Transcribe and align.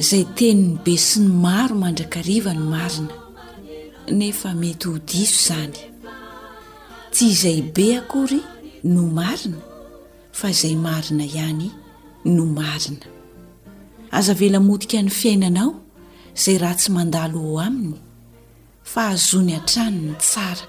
zay 0.00 0.24
teniny 0.34 0.78
be 0.84 0.94
sy 0.96 1.20
ny 1.20 1.28
maro 1.44 1.74
mandrakriva 1.76 2.52
ny 2.56 2.64
marina 2.72 3.14
nefa 4.18 4.50
mety 4.60 4.86
ho 4.88 4.94
diso 5.08 5.30
izany 5.34 5.76
ty 7.12 7.24
izay 7.32 7.60
be 7.74 7.86
akory 8.00 8.40
no 8.94 9.02
marina 9.18 9.60
fa 10.38 10.46
izay 10.54 10.72
marina 10.86 11.24
ihany 11.30 11.68
no 12.34 12.44
marina 12.58 13.04
azavela-modika 14.18 14.96
ny 15.04 15.10
fiainanao 15.20 15.70
izay 16.38 16.56
raha 16.62 16.78
tsy 16.80 16.88
mandalo 16.96 17.36
ao 17.44 17.58
aminy 17.68 17.98
fa 18.92 19.02
hazony 19.12 19.52
atrano 19.60 19.98
ny 20.06 20.14
tsara 20.24 20.64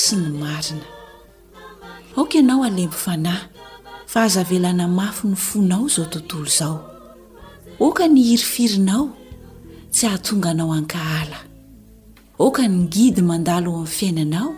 sy 0.00 0.14
ny 0.22 0.30
marina 0.40 0.86
oka 2.20 2.38
ianao 2.38 2.62
alembo 2.68 2.94
fanahy 3.04 3.46
fa 4.10 4.18
azavelana 4.26 4.86
mafy 4.98 5.26
ny 5.28 5.36
fonao 5.48 5.84
izao 5.90 6.06
tontolo 6.14 6.46
izao 6.46 6.87
oka 7.86 8.04
ny 8.08 8.22
hirifirinao 8.22 9.04
tsy 9.92 10.06
hahatonga 10.06 10.48
anao 10.50 10.72
ankahala 10.78 11.38
ooka 12.44 12.62
ny 12.68 12.76
gidy 12.92 13.22
mandala 13.30 13.66
o 13.68 13.72
amin'ny 13.72 13.92
fiainanao 13.96 14.50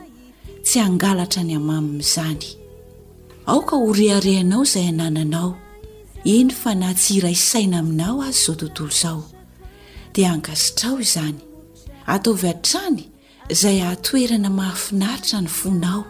tsy 0.67 0.77
hangalatra 0.85 1.43
ny 1.49 1.53
amamin'izany 1.61 2.45
aoka 3.53 3.75
horeharehanao 3.85 4.63
izay 4.71 4.87
hanananao 4.91 5.51
eny 6.35 6.51
fa 6.61 6.71
nahatsiira 6.81 7.29
isaina 7.37 7.77
aminao 7.83 8.17
azy 8.29 8.41
izao 8.41 8.57
tontolo 8.61 8.91
izao 8.97 9.21
dia 10.15 10.29
ankasitrao 10.37 10.97
izany 11.07 11.39
ataovy 12.15 12.47
a-trany 12.55 13.03
izay 13.53 13.77
hahatoerana 13.85 14.49
mahafinaritra 14.59 15.37
ny 15.45 15.49
fonao 15.59 16.03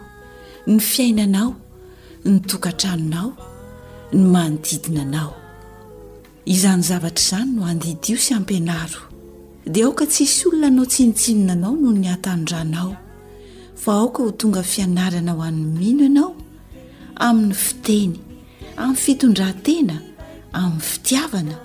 ny 0.69 0.77
fiainanao 0.91 1.49
ny 2.25 2.35
tokantranonao 2.49 3.29
ny 4.15 4.23
manodidina 4.33 5.01
anao 5.07 5.31
izany 6.51 6.81
zavatra 6.83 7.23
izany 7.23 7.53
no 7.55 7.63
andidio 7.71 8.17
sy 8.19 8.33
ampianaro 8.35 9.01
dia 9.65 9.85
aoka 9.87 10.05
tsisy 10.05 10.47
olona 10.47 10.67
anao 10.67 10.85
tsinitsinina 10.91 11.53
anao 11.55 11.73
noho 11.79 11.93
ny 12.01 12.07
atanodranao 12.15 12.91
fa 13.81 13.91
aoka 13.99 14.19
ho 14.23 14.31
tonga 14.39 14.63
fianarana 14.71 15.31
ho 15.37 15.41
an'ny 15.41 15.79
mino 15.79 16.03
ianao 16.07 16.31
amin'ny 17.25 17.53
fiteny 17.55 18.15
amin'ny 18.81 18.97
fitondrantena 19.03 19.95
amin'ny 20.61 20.81
fitiavana 20.89 21.55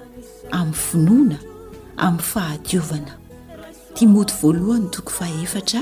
amin'ny 0.59 0.77
finoana 0.85 1.39
amin'ny 2.07 2.23
fahadiovana 2.31 3.15
timoty 3.97 4.35
voalohany 4.43 4.87
toko 4.95 5.11
faefatra 5.19 5.81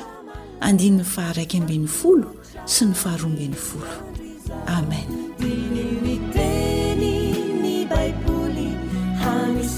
andinny 0.67 1.05
faharaikyambin'ny 1.15 1.87
folo 2.01 2.29
sy 2.73 2.87
ny 2.89 2.95
faharoamben'ny 3.03 3.57
folo 3.69 3.95
amen 4.79 5.14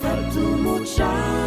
فarتumuca 0.00 1.45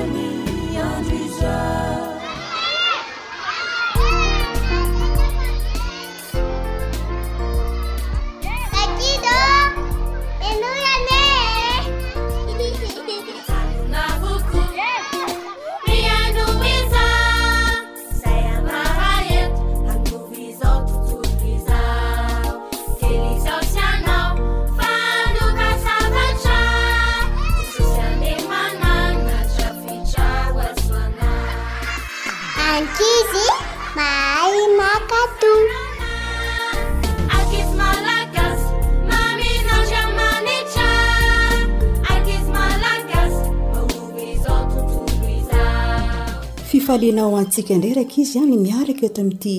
lenao 46.98 47.36
antsika 47.38 47.74
indray 47.74 47.94
raka 47.94 48.18
izy 48.24 48.38
any 48.44 48.58
miaraka 48.66 49.04
ota 49.10 49.22
amin'ity 49.24 49.56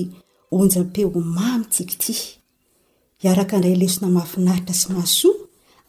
onjapeomamytsika 0.59 1.95
ti 2.03 2.15
hiaraka 3.23 3.53
andray 3.57 3.75
lesona 3.83 4.09
mahafinaritra 4.17 4.75
sy 4.81 4.89
mahasoa 4.95 5.37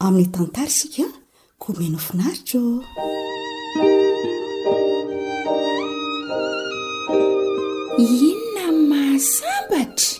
amin'ny 0.06 0.28
tantara 0.34 0.66
isikaa 0.72 1.12
ko 1.60 1.68
meno 1.78 1.98
finaritra 1.98 2.60
inona 8.06 8.66
mahasambatra 8.90 10.10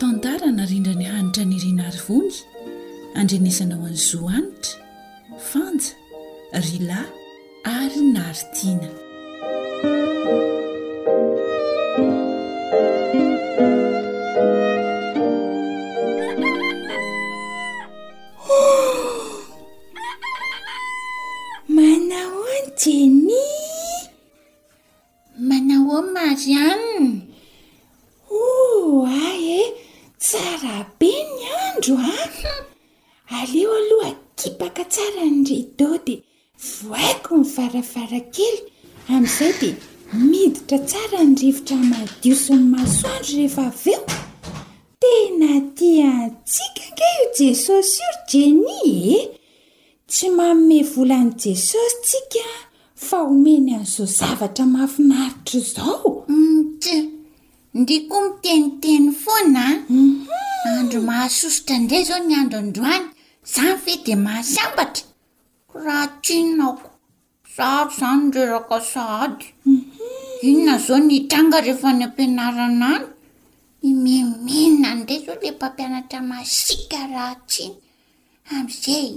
tantara 0.00 0.48
narindra 0.58 0.92
ny 1.00 1.06
hanitra 1.14 1.42
nyrianary 1.50 2.00
vongy 2.08 2.36
andrenesana 3.20 3.74
ho 3.80 3.86
any 3.92 4.00
zoa 4.08 4.32
anitra 4.40 4.76
fanja 5.50 5.90
ryla 6.66 6.98
ary 7.74 8.00
naharitiana 8.14 8.88
mana 21.76 22.20
o 22.44 22.52
n 22.64 22.66
jeny 22.82 23.50
mana 25.48 25.76
o 25.94 25.96
mary 26.14 26.50
aniny 26.68 27.10
o 28.30 28.42
a 29.26 29.28
e 29.58 29.60
tsara 30.20 30.78
be 30.98 31.10
ny 31.34 31.44
andro 31.66 31.96
a 31.98 32.12
aleo 33.40 33.70
aloha 33.80 34.10
kibaka 34.38 34.82
tsara 34.94 35.24
ny 35.36 35.42
reda 35.50 35.90
dia 36.06 36.20
vohaiko 36.64 37.30
mivaravarake 37.42 38.43
zay 39.38 39.52
dia 39.60 39.74
miditra 40.30 40.78
tsara 40.88 41.20
nyrivotra 41.30 41.76
madio 41.90 42.34
sy 42.42 42.54
ny 42.58 42.64
mahasoandro 42.74 43.32
rehefa 43.38 43.64
veo 43.82 44.00
tena 45.02 45.50
ty 45.78 45.88
antsika 46.10 46.82
nka 46.92 47.06
io 47.18 47.24
jesosy 47.38 47.96
ir 48.10 48.16
jeni 48.30 48.76
e 48.82 49.14
eh? 49.16 49.24
tsy 50.10 50.28
maome 50.38 50.78
volan' 50.92 51.30
jesosy 51.44 51.96
tsika 52.06 52.44
fa 53.06 53.16
omeny 53.32 53.70
an'izao 53.76 54.06
zavatra 54.18 54.64
mahafinaritra 54.74 55.56
izaots 55.60 56.28
mm, 56.32 56.62
indri 57.76 57.98
koa 58.10 58.24
miteniteny 58.26 59.06
foana 59.22 59.62
ah? 59.70 59.76
mhm. 59.94 60.12
andro 60.80 61.00
mahasosotra 61.10 61.74
indray 61.80 62.00
izao 62.04 62.20
ny 62.28 62.34
andro 62.42 62.58
androany 62.64 63.06
izany 63.46 63.76
fe 63.84 63.92
dia 64.04 64.16
mahasambatra 64.26 65.04
rahatianaoko 65.84 66.88
sady 67.56 67.94
izany 67.94 68.26
reraka 68.36 68.78
sady 68.92 69.46
inona 70.48 70.74
zao 70.86 70.98
ny 71.08 71.16
tranga 71.30 71.58
rehefa 71.66 71.90
ny 71.98 72.02
ampianarana 72.06 72.90
any 72.98 73.88
imiminna 73.90 74.88
n 74.96 74.98
ray 75.08 75.20
zao 75.26 75.36
ilay 75.44 75.54
mpampianatra 75.58 76.18
masika 76.30 76.98
rahatsyny 77.12 77.74
amin'izay 78.54 79.08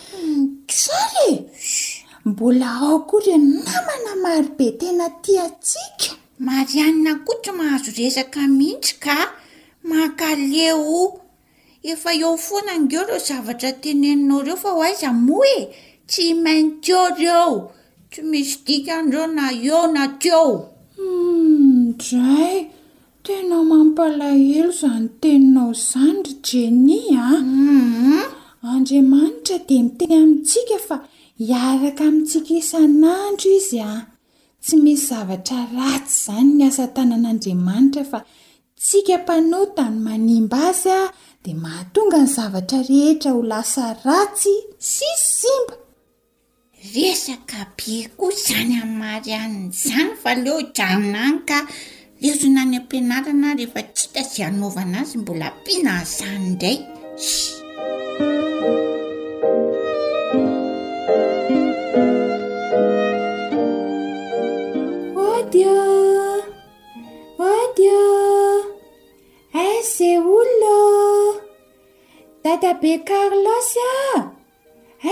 zare 0.80 1.30
mbola 2.28 2.68
ao 2.82 2.98
koa 3.08 3.20
ireno 3.22 3.50
namana 3.72 4.10
maro 4.24 4.48
be 4.58 4.66
tena 4.80 5.06
ti 5.22 5.32
atsika 5.46 6.12
marianina 6.38 7.14
koa 7.26 7.34
tsy 7.42 7.52
mahazo 7.58 7.90
resaka 7.98 8.40
mihitsy 8.58 8.94
ka 9.04 9.16
makaleo 9.88 11.02
efa 11.92 12.10
eo 12.20 12.32
n 12.36 12.40
foanangeo 12.46 13.02
ireo 13.04 13.20
zavatra 13.28 13.70
teneninao 13.82 14.40
ireo 14.42 14.56
fa 14.62 14.70
ho 14.74 14.80
aiza 14.88 15.08
mo 15.26 15.38
e 15.56 15.58
tsy 16.10 16.26
main 16.44 16.64
teo 16.84 17.02
ireo 17.20 17.52
tsy 18.10 18.20
misy 18.30 18.54
dika 18.66 18.92
anyireo 19.00 19.26
na 19.36 19.44
eoo 19.66 19.86
na 19.96 20.02
teo 20.22 20.44
hmm, 20.96 21.82
ndray 21.90 22.56
tenao 23.26 23.62
mampalahelo 23.70 24.72
izany 24.76 25.08
teninao 25.20 25.70
izany 25.78 26.18
ry 26.26 26.32
jeni 26.48 26.98
a 27.22 27.24
ah. 27.28 27.40
mhm. 27.44 28.24
andriamanitra 28.72 29.56
dia 29.66 29.82
miteny 29.86 30.14
amintsika 30.22 30.76
fa 30.86 30.96
hiaraka 31.48 32.02
amintsika 32.08 32.52
isan'andro 32.60 33.50
izy 33.60 33.80
a 33.80 33.86
ah. 33.92 34.00
tsy 34.66 34.76
misy 34.84 35.02
zavatra 35.08 35.56
ratsy 35.76 36.12
izany 36.22 36.50
ny 36.58 36.62
asa 36.68 36.84
tanan'andriamanitra 36.96 38.02
fa 38.10 38.18
tsika 38.84 39.14
mpanaotany 39.22 39.96
manimba 40.06 40.58
azy 40.70 40.90
a 41.00 41.00
dia 41.42 41.54
mahatonga 41.64 42.18
ny 42.24 42.28
zavatra 42.36 42.78
rehetra 42.88 43.30
ho 43.36 43.40
lasa 43.52 43.84
ratsy 44.06 44.54
sisy 44.92 45.22
simba 45.38 45.74
resaka 46.94 47.60
be 47.76 47.94
koa 48.18 48.30
izany 48.38 48.72
hamary 48.80 49.32
anny 49.42 49.66
izany 49.74 50.10
fa 50.22 50.30
leo 50.42 50.58
draona 50.76 51.20
any 51.30 51.40
ka 51.48 51.58
lezona 52.22 52.62
ny 52.70 52.74
ampianarana 52.80 53.48
rehefa 53.58 53.80
tsy 53.94 54.04
htazyanaovana 54.08 54.96
azy 55.04 55.16
mbola 55.22 55.46
mpianazy 55.60 56.14
zany 56.20 56.36
indray 56.48 56.78
ze 69.96 70.12
olo 70.38 70.76
dada 72.44 72.70
be 72.82 72.92
karlos 73.08 73.70
a 73.92 73.92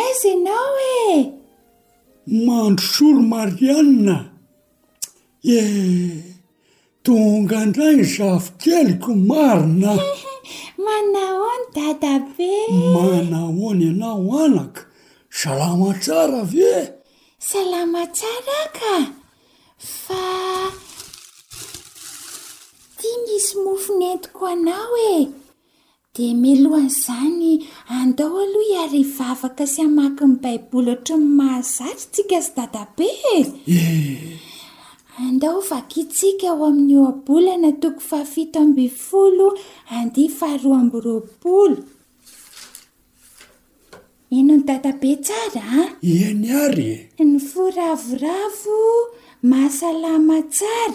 aiza 0.01 0.33
nao 0.47 0.73
e 1.03 1.03
mandro 2.47 2.87
solo 2.95 3.21
marianna 3.33 4.17
e 5.59 5.59
tonga 7.05 7.61
ndray 7.69 7.99
zavokeliko 8.15 9.11
marina 9.31 9.93
manahoano 10.85 11.67
dada 11.77 12.13
be 12.35 12.51
manahony 12.95 13.83
ianao 13.91 14.31
anaka 14.45 14.83
salamatsara 15.39 16.39
ave 16.45 16.71
salamatsara 17.49 18.55
akaa 18.67 19.01
iny 23.11 23.31
ismofo 23.41 23.93
nentiko 24.01 24.45
anao 24.55 24.95
e 25.15 25.17
de 26.17 26.27
mialohan' 26.43 26.89
izany 26.93 27.49
andao 28.01 28.35
aloha 28.45 28.71
iary 28.75 28.99
ivavaka 29.07 29.65
sy 29.73 29.81
amaky 29.87 30.25
nyy 30.31 30.39
baiboly 30.43 30.91
ohatra 30.93 31.17
ny 31.23 31.27
mahazary 31.39 32.05
tsika 32.13 32.39
zy 32.47 32.53
databee 32.61 33.17
eh. 33.39 33.49
andao 35.27 35.59
vakitsika 35.71 36.49
o 36.55 36.61
amin'ny 36.69 36.95
oambolana 37.05 37.71
toko 37.83 38.01
fahafito 38.09 38.57
ambinfolo 38.67 39.47
andi 39.99 40.25
fahaoa 40.39 40.79
amby 40.83 40.99
roboo 41.07 41.67
enony 44.37 44.65
databe 44.69 45.11
tsara 45.27 45.63
ain 46.11 46.43
ay 46.63 46.93
ny 47.31 47.39
foravoravo 47.49 48.79
mahasalamatsaa 49.51 50.89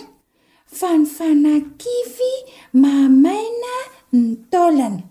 fa 0.68 0.96
no 0.98 1.06
fanakivy 1.18 2.34
mamaina 2.84 3.74
nytaolana 4.14 5.04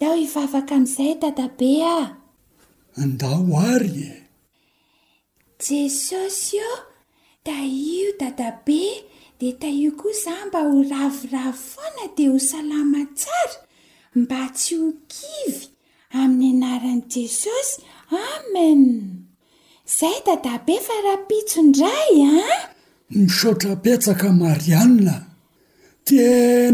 dao 0.00 0.14
hivavaka 0.20 0.74
amin'izay 0.78 1.12
dadabe 1.22 1.70
ah 1.98 2.06
anda 3.02 3.28
o 3.38 3.56
ary 3.72 3.94
e 4.08 4.12
jesosy 5.66 6.56
o 6.70 6.72
taio 7.46 8.08
dadabe 8.20 8.80
dia 9.38 9.52
taio 9.62 9.90
koa 10.00 10.12
izaho 10.16 10.42
mba 10.48 10.60
ho 10.68 10.76
ravoravo 10.92 11.58
foana 11.72 12.04
dia 12.16 12.28
ho 12.32 12.38
salama 12.50 13.02
tsara 13.20 13.58
mba 14.20 14.40
tsy 14.58 14.72
ho 14.82 14.88
kivy 15.14 15.62
amin'ny 16.22 16.52
anaran'i 16.56 17.04
jesosy 17.14 17.80
amen 18.30 18.82
izay 19.90 20.18
dadabe 20.28 20.74
fa 20.86 20.94
raha--pitsondray 21.04 22.14
a 22.30 22.40
misaotrampetsaka 23.14 24.32
mari 24.34 24.74
anna 24.74 25.14
ti 26.04 26.16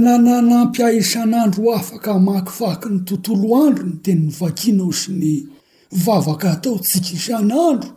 na 0.05 0.13
nanampy 0.25 0.81
ah 0.87 0.93
isan'andro 1.01 1.65
afaka 1.81 2.11
hmakivaky 2.17 2.87
ny 2.93 2.99
tontolo 3.09 3.49
andro 3.65 3.85
no 3.93 4.01
denyvakinao 4.05 4.91
sy 5.01 5.11
ny 5.21 5.33
vavaka 6.05 6.47
ataotsika 6.57 7.11
isan'andro 7.19 7.91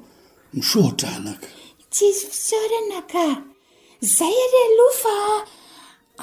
misaotraanaka 0.56 1.48
tsizy 1.94 2.24
fisorana 2.36 3.00
ka 3.12 3.26
izay 4.04 4.38
are 4.52 4.60
aloa 4.72 4.96
fa 5.02 5.18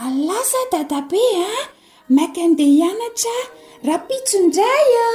alasa 0.05 0.61
dada 0.73 0.99
be 1.11 1.23
a 1.49 1.51
maka 2.17 2.39
andeha 2.47 2.73
hianatra 2.79 3.37
rahapitso 3.89 4.37
indray 4.45 4.89
a 5.07 5.11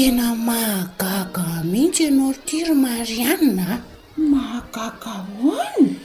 ena 0.04 0.28
mahagaga 0.48 1.48
mihitsy 1.72 2.04
anao 2.10 2.30
rtiro 2.38 2.74
marianina 2.86 3.68
mahagaga 4.32 5.14
hoana 5.26 5.98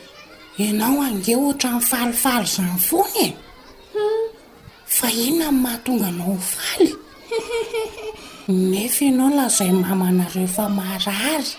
ianao 0.62 0.96
ange 1.06 1.32
ohatra 1.36 1.70
nny 1.76 1.82
falifaly 1.90 2.48
zany 2.54 2.76
fon 2.88 3.10
e 3.26 3.28
hmm. 3.92 4.26
fa 4.96 5.06
inona 5.26 5.48
nnymahatonga 5.52 6.10
nao 6.18 6.36
valy 6.52 6.90
nefa 8.72 9.02
ianao 9.08 9.30
lazay 9.38 9.72
mamana 9.84 10.24
rehefa 10.34 10.64
marary 10.78 11.50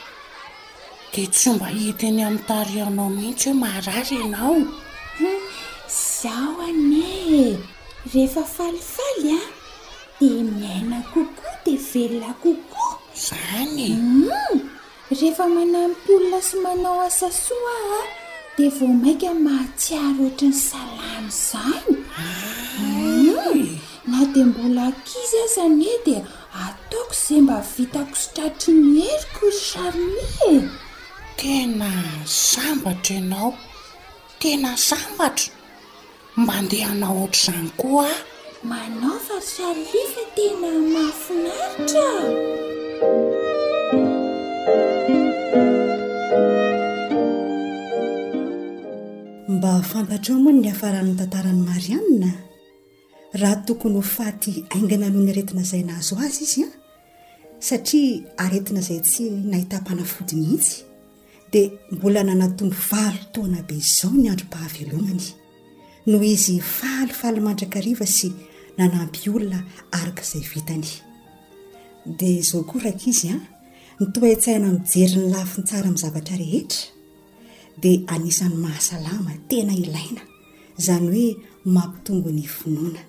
dea 1.14 1.28
tsomba 1.34 1.66
hitiny 1.76 2.22
amin'ny 2.28 2.46
tarianao 2.50 3.10
mihitsy 3.16 3.48
hoe 3.50 3.58
marary 3.66 4.16
ianao 4.24 4.56
hmm. 5.20 5.38
zaoane 6.18 7.10
rehefaaiay 8.14 9.53
miaina 10.30 11.02
kokoa 11.02 11.54
dia 11.66 11.78
velona 11.94 12.34
kokoa 12.34 13.00
izany 13.16 13.88
mm-hmm. 13.96 14.60
rehefa 15.10 15.46
manamipolina 15.56 16.40
sy 16.48 16.58
manao 16.64 17.02
asasoa 17.02 17.72
a 17.90 18.00
ah, 18.00 18.08
dia 18.58 18.70
vao 18.78 18.88
mainka 19.02 19.28
n' 19.36 19.40
mahatsiary 19.46 20.20
oatra 20.26 20.48
ny 20.48 20.54
salany 20.68 21.30
zany 21.52 21.98
mm-hmm. 22.80 23.80
na 24.10 24.24
dia 24.32 24.46
mbola 24.50 24.82
akiza 24.92 25.44
zany 25.56 25.84
e 25.84 25.96
dia 26.06 26.22
ataoko 26.66 27.14
izay 27.20 27.42
mba 27.46 27.58
vitako 27.78 28.16
stratry 28.24 28.74
miherykoy 28.92 29.52
sarne 29.52 30.70
tena 31.40 31.90
sambatra 32.26 33.16
ianao 33.20 33.52
tena 34.40 34.70
sambatra 34.88 35.52
mbandehana 36.42 37.06
ohatra 37.16 37.40
izany 37.54 37.70
koaa 37.82 38.08
ah. 38.10 38.33
manafaaa 38.64 39.42
tenamafonaritra 40.36 42.00
mba 49.54 49.72
fantatra 49.90 50.20
eo 50.34 50.40
moa 50.44 50.54
ny 50.58 50.68
afaran'ny 50.74 51.16
tantarany 51.20 51.62
mari 51.68 51.92
anina 52.00 52.30
raha 53.40 53.56
tokony 53.68 53.96
ho 53.96 54.02
faty 54.02 54.54
aingana 54.74 55.08
noho 55.12 55.24
ny 55.26 55.32
aretina 55.32 55.62
izai 55.66 55.84
nahzo 55.90 56.14
azy 56.26 56.44
izy 56.48 56.62
a 56.64 56.70
satria 57.60 58.24
aretina 58.44 58.80
izay 58.84 59.00
tsy 59.06 59.24
nahitam-panafodiny 59.50 60.48
izy 60.56 60.76
dia 61.52 61.68
mbola 61.92 62.20
nanatony 62.30 62.72
valo 62.90 63.22
toana 63.34 63.60
be 63.68 63.76
izao 63.84 64.12
ny 64.20 64.26
andro 64.32 64.48
-pahavelomany 64.52 65.28
noho 66.10 66.24
izy 66.36 66.56
falifaly 66.78 67.40
mandrakariva 67.48 68.08
sy 68.18 68.28
naampnaakzayizao 68.78 69.62
oraininaijeny 72.76 73.40
ah, 74.70 74.80
lafiny 75.20 75.68
sara 75.68 75.90
yzavatrahetrad 75.90 76.84
anisan'ny 78.14 78.56
mahasalama 78.64 79.32
tena 79.50 79.74
ilaina 79.84 80.22
zany 80.86 81.08
hoe 81.16 81.36
mampitongo 81.76 82.30
ny 82.38 82.44
vinoana 82.58 83.00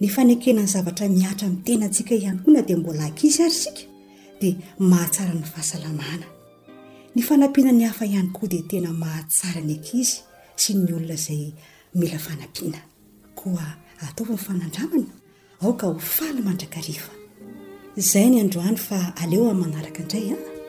ny 0.00 0.06
fanakenany 0.14 0.66
zavatra 0.74 1.08
mihatra 1.16 1.46
mitena 1.54 1.86
sika 1.96 2.14
ihany 2.20 2.40
o 2.46 2.50
na 2.54 2.62
dimbola 2.68 3.04
aki 3.08 3.26
asdahaany 3.48 4.62
ahaaaa 7.18 7.48
aany 7.52 7.84
hafa 7.90 8.04
ihany 8.10 8.28
koa 8.36 8.48
d 8.52 8.62
tena 8.70 8.90
mahatsarany 9.02 9.72
akizy 9.78 10.16
sy 10.56 10.72
ny 10.74 10.92
olona 10.96 11.14
zay 11.26 11.52
mila 11.94 12.18
fanampiana 12.18 12.78
koa 13.38 13.66
ataoviny 14.08 14.38
fanandramana 14.48 15.14
aoka 15.62 15.86
hofaly 15.94 16.42
mandrakarifa 16.48 17.12
zay 18.10 18.26
ny 18.30 18.38
androany 18.44 18.78
fa 18.86 18.98
aleo 19.22 19.44
an 19.52 19.58
manaraka 19.64 20.00
indray 20.04 20.26
ah. 20.36 20.59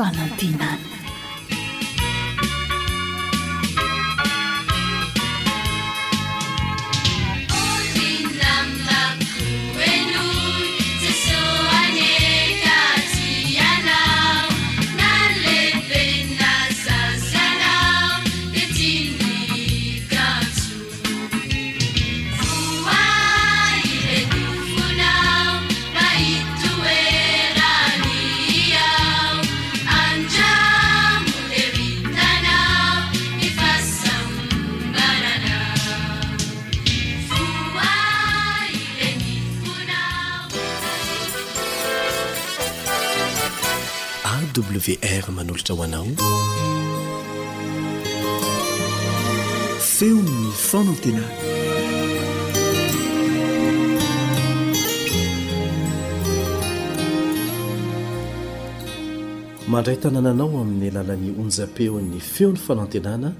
爸 0.00 0.10
متن 0.12 0.79
mandray 59.72 59.94
tanànanao 60.02 60.48
amin'ny 60.62 60.88
alalan'ny 60.92 61.28
onjapeo 61.42 61.94
'ny 62.02 62.18
feony 62.34 62.58
fanantenana 62.66 63.30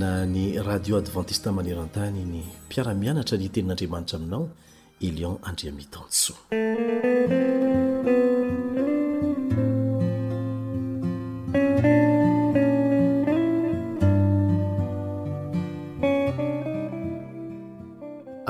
na 0.00 0.10
ny 0.32 0.42
radio 0.68 0.94
advantista 1.02 1.48
maneran-tany 1.58 2.20
ny 2.32 2.40
mpiaramianatra 2.64 3.36
ny 3.40 3.48
tenin'andriamanitra 3.52 4.16
aminao 4.16 4.48
elion 5.04 5.36
andriamitansoa 5.42 6.38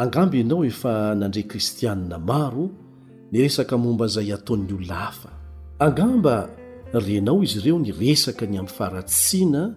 angamba 0.02 0.32
ianao 0.38 0.62
efa 0.70 0.92
nandre 1.20 1.42
kristiana 1.50 2.18
maro 2.30 2.66
ny 3.32 3.36
resaka 3.42 3.74
momba 3.84 4.06
zay 4.14 4.28
ataon'ny 4.36 4.72
olona 4.78 4.94
hafa 5.04 5.30
angamba 5.86 6.36
renao 6.92 7.42
izy 7.42 7.58
ireo 7.60 7.78
nyresaka 7.78 8.46
ny 8.46 8.58
amin'ny 8.58 8.74
faharatsina 8.78 9.74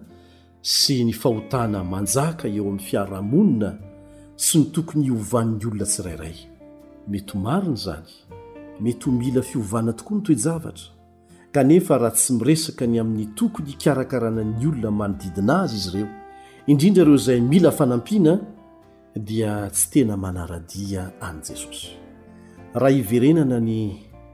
sy 0.62 1.02
ny 1.04 1.12
fahotana 1.12 1.82
manjaka 1.84 2.48
eo 2.48 2.64
amin'ny 2.70 2.82
fiarahamonina 2.88 3.70
sy 4.36 4.54
ny 4.60 4.64
tokony 4.72 5.04
hiovan'ny 5.10 5.66
olona 5.66 5.86
tsirairay 5.86 6.36
mety 7.08 7.32
ho 7.34 7.38
mariny 7.40 7.74
izany 7.74 8.10
mety 8.80 9.04
ho 9.06 9.12
mila 9.12 9.42
fiovana 9.42 9.92
tokoa 9.92 10.16
no 10.16 10.22
toyjavatra 10.24 10.92
kanefa 11.52 11.98
raha 11.98 12.14
tsy 12.14 12.32
miresaka 12.38 12.86
ny 12.86 13.00
amin'ny 13.02 13.26
tokony 13.34 13.68
hikarakarana'ny 13.74 14.66
olona 14.68 14.90
manodidina 14.90 15.60
azy 15.66 15.76
izy 15.80 15.90
ireo 15.98 16.08
indrindra 16.66 17.02
ireo 17.04 17.14
izay 17.18 17.40
mila 17.40 17.70
fanampiana 17.70 18.38
dia 19.16 19.66
tsy 19.70 19.86
tena 19.90 20.16
manaradia 20.16 21.10
an' 21.20 21.42
jesosy 21.42 21.88
raha 22.74 22.90
iverenana 22.94 23.58
ny 23.60 23.78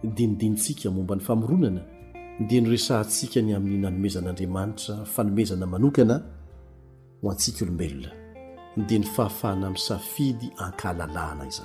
dinidintsika 0.04 0.90
momba 0.92 1.14
ny 1.16 1.20
famoronana 1.24 1.95
dia 2.38 2.60
noresantsika 2.60 3.40
ny 3.40 3.54
amin'n' 3.56 3.80
nanomezan'andriamanitra 3.86 5.04
fanomezana 5.08 5.66
manokana 5.66 6.16
ho 7.22 7.30
antsika 7.30 7.64
olombelona 7.64 8.10
dia 8.88 8.98
ny 9.00 9.04
fahafahana 9.14 9.66
ami' 9.70 9.78
safidy 9.80 10.48
ankalalana 10.66 11.44
iza 11.48 11.64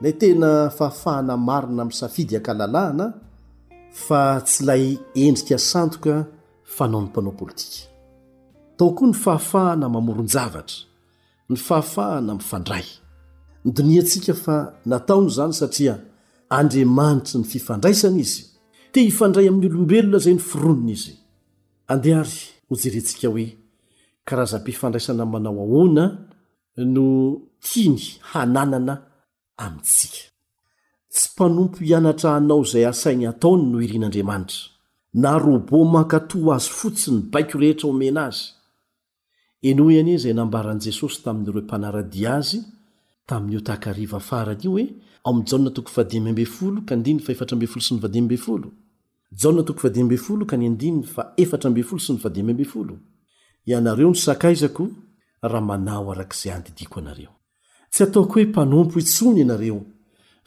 lay 0.00 0.12
tena 0.20 0.70
fahafahana 0.78 1.34
marina 1.48 1.82
ami' 1.84 1.92
safidy 2.02 2.34
ankahlalahana 2.38 3.06
fa 4.06 4.40
tsy 4.46 4.64
lay 4.68 4.84
endrika 5.14 5.58
santoka 5.58 6.14
fanao 6.76 7.00
n'ny 7.00 7.08
mpanao 7.10 7.32
politika 7.40 7.86
taokoa 8.78 9.08
ny 9.10 9.14
fahafahana 9.24 9.86
mamoron-javatra 9.94 10.78
ny 11.50 11.56
fahafahana 11.66 12.32
mifandray 12.38 12.86
nydoniantsika 13.64 14.34
fa 14.34 14.56
nataony 14.90 15.28
zany 15.36 15.52
satria 15.52 15.94
andriamanitra 16.50 17.34
ny 17.40 17.44
fifandraisana 17.44 18.18
izy 18.18 18.44
te 18.92 19.00
hifandray 19.04 19.48
amin'ny 19.48 19.66
olombelona 19.70 20.18
zay 20.18 20.34
ny 20.36 20.40
fironona 20.42 20.92
izy 20.92 21.12
andehary 21.92 22.38
hojerentsika 22.70 23.28
hoe 23.28 23.46
karaza-pifandraisana 24.28 25.26
manao 25.26 25.58
ahoana 25.66 26.04
no 26.76 27.04
tiany 27.62 28.02
hananana 28.32 28.94
amintsika 29.56 30.18
tsy 31.12 31.28
mpanompo 31.32 31.78
hianatra 31.84 32.30
hanao 32.32 32.62
izay 32.64 32.86
asainy 32.90 33.26
hataony 33.26 33.64
no 33.72 33.78
irian'andriamanitra 33.86 34.58
na 35.22 35.38
robo 35.38 35.84
mankato 35.84 36.38
azy 36.54 36.68
fotsiny 36.80 37.18
baiko 37.32 37.58
rehetra 37.62 37.88
omena 37.90 38.20
azy 38.30 38.44
eno 39.62 39.90
iany 39.94 40.18
zay 40.22 40.32
nambaran'i 40.34 40.84
jesosy 40.86 41.18
tamin'n'ireo 41.24 41.62
mpanaradia 41.62 42.30
azy 42.40 42.60
tamin'io 43.28 43.60
tahakariva 43.68 44.18
farany 44.28 44.62
io 52.54 52.64
hoe 52.74 52.94
ianareo 53.70 54.08
no 54.10 54.14
sakaizako 54.26 54.84
raha 55.50 55.64
manao 55.70 56.04
arak'izay 56.12 56.52
andidiko 56.58 56.96
anareo 57.02 57.32
tsy 57.92 58.02
ataoko 58.06 58.32
hoe 58.34 58.44
mpanompo 58.50 58.94
hitsony 59.00 59.38
ianareo 59.42 59.78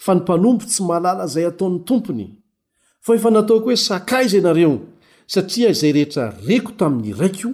fa 0.04 0.12
ny 0.16 0.20
mpanompo 0.24 0.66
tsy 0.70 0.82
mahalala 0.88 1.24
zay 1.34 1.46
ataon'ny 1.52 1.80
tompony 1.90 2.28
fa 3.06 3.12
efa 3.18 3.30
nataoko 3.36 3.66
hoe 3.68 3.78
sakaiza 3.90 4.36
ianareo 4.40 4.74
satria 5.34 5.70
izay 5.74 5.92
rehetra 5.98 6.24
reko 6.50 6.72
taminy 6.80 7.14
raiko 7.20 7.50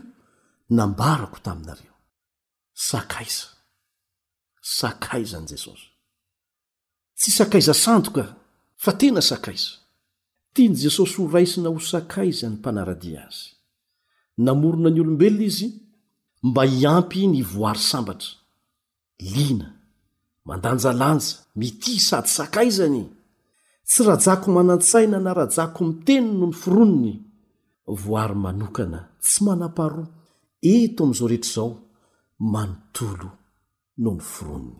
nambarako 0.69 1.37
taminareoaza 1.45 3.56
sakaizany 4.75 5.47
jesosy 5.53 5.87
tsy 7.17 7.29
sakaiza 7.39 7.73
sandoka 7.83 8.23
fa 8.83 8.91
tena 9.01 9.21
sakaiza 9.31 9.69
tiany 10.53 10.75
jesosy 10.85 11.13
ho 11.17 11.23
raisina 11.35 11.69
ho 11.73 11.79
sakaiza 11.91 12.45
ny 12.49 12.55
mpanaradia 12.57 13.21
azy 13.27 13.45
namorona 14.45 14.89
ny 14.91 14.99
olombelona 15.03 15.43
izy 15.49 15.67
mba 16.47 16.61
hiampy 16.73 17.19
ny 17.27 17.41
voary 17.51 17.79
sambatra 17.89 18.31
lina 19.33 19.67
mandanjalanja 20.47 21.35
mity 21.59 21.93
sady 22.07 22.29
sakaizany 22.37 23.01
tsy 23.89 23.99
rajako 24.07 24.47
manan-tsaina 24.55 25.17
na 25.25 25.31
rajako 25.39 25.79
miteniny 25.89 26.33
noho 26.37 26.49
ny 26.51 26.55
fironony 26.61 27.13
voary 28.01 28.35
manokana 28.45 28.99
tsy 29.23 29.39
manam-paroa 29.45 30.07
eto 30.73 30.99
amin'izao 31.03 31.25
rehetra 31.31 31.51
izao 31.55 31.71
manontolo 32.53 33.29
nony 33.97 34.19
fronny 34.21 34.75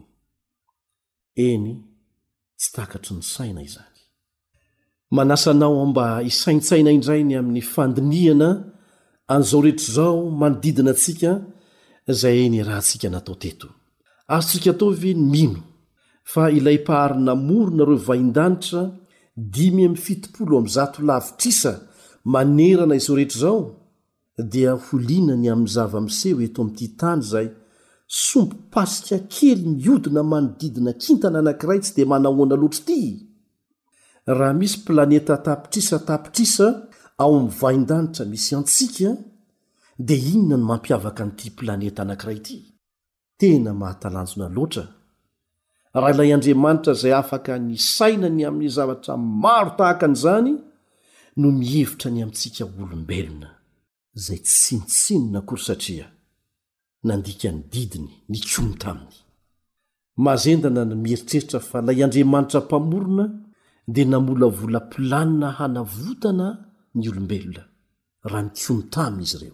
eny 1.36 1.74
tsy 2.60 2.72
takatry 2.74 3.16
ny 3.18 3.24
saina 3.24 3.62
izany 3.64 4.00
manasanao 5.12 5.80
ao 5.80 5.86
mba 5.92 6.06
isaintsaina 6.30 6.92
indrainy 6.98 7.34
amin'ny 7.40 7.62
fandinihana 7.74 8.50
an'izao 9.34 9.62
rehetra 9.66 9.86
izao 9.92 10.18
manodidina 10.42 10.90
antsika 10.94 11.32
zay 12.20 12.40
ny 12.52 12.60
raha 12.68 12.82
ntsika 12.84 13.08
natao 13.14 13.36
teto 13.44 13.68
azontsika 14.36 14.72
taove 14.80 15.12
ny 15.18 15.26
mino 15.34 15.62
fa 16.34 16.44
ilay 16.58 16.78
paharina 16.88 17.34
morona 17.48 17.84
reo 17.90 18.00
vahindanitra 18.10 18.82
dimy 19.56 19.82
am'ny 19.88 20.02
fitopolo 20.06 20.54
am'ny 20.60 20.70
zato 20.78 20.98
lavitrisa 21.10 21.72
manerana 22.36 22.94
izao 23.00 23.16
rehetra 23.18 23.38
izao 23.40 23.62
dia 24.52 24.72
holinany 24.86 25.46
amin'ny 25.54 25.74
zavamiseh 25.76 26.34
ho 26.36 26.40
eto 26.48 26.60
ami'nty 26.64 26.86
tany 27.02 27.22
izay 27.26 27.48
sombi 28.08 28.56
pasika 28.72 29.18
kely 29.34 29.60
miodina 29.76 30.22
manodidina 30.32 30.92
akintana 30.96 31.40
anankiray 31.40 31.80
tsy 31.84 31.92
dia 31.96 32.06
manahoana 32.14 32.56
loatra 32.62 32.82
ity 32.86 33.00
raha 34.38 34.54
misy 34.62 34.78
planeta 34.88 35.34
tapitrisa 35.48 35.98
tapitrisa 36.10 36.68
ao 37.22 37.32
amivain-danitra 37.40 38.24
misy 38.34 38.52
antsika 38.60 39.10
dia 40.08 40.18
inona 40.34 40.58
no 40.58 40.66
mampiavaka 40.70 41.22
n'ity 41.28 41.48
planeta 41.60 42.00
anankiray 42.04 42.38
ity 42.42 42.58
tena 43.40 43.72
mahatalanjona 43.82 44.48
loatra 44.58 44.84
raha 46.00 46.10
ilay 46.14 46.32
andriamanitra 46.36 46.92
izay 46.98 47.14
afaka 47.22 47.52
ny 47.68 47.76
saina 47.98 48.28
ny 48.36 48.42
amin'ny 48.50 48.72
zavatra 48.78 49.14
maro 49.44 49.72
tahaka 49.80 50.04
an'izany 50.10 50.52
no 51.40 51.48
mihevitra 51.60 52.08
ny 52.14 52.20
amintsika 52.24 52.62
olombelona 52.84 53.50
izay 54.18 54.40
tsinotsinona 54.48 55.40
kory 55.50 55.64
satria 55.70 56.08
nandika 57.04 57.52
ny 57.52 57.62
didiny 57.72 58.10
ny 58.30 58.38
komotraminy 58.56 59.12
mazendana 60.18 60.86
ny 60.86 60.96
mieritreritra 60.96 61.60
fa 61.60 61.82
lay 61.82 62.04
andriamanitra 62.04 62.62
mpamorona 62.62 63.30
dia 63.88 64.06
namola 64.06 64.48
volapilanina 64.48 65.52
hanavotana 65.60 66.46
ny 66.96 67.10
olombelona 67.10 67.64
raha 68.24 68.42
ny 68.44 68.50
konotaminy 68.52 69.24
izy 69.24 69.38
ireo 69.38 69.54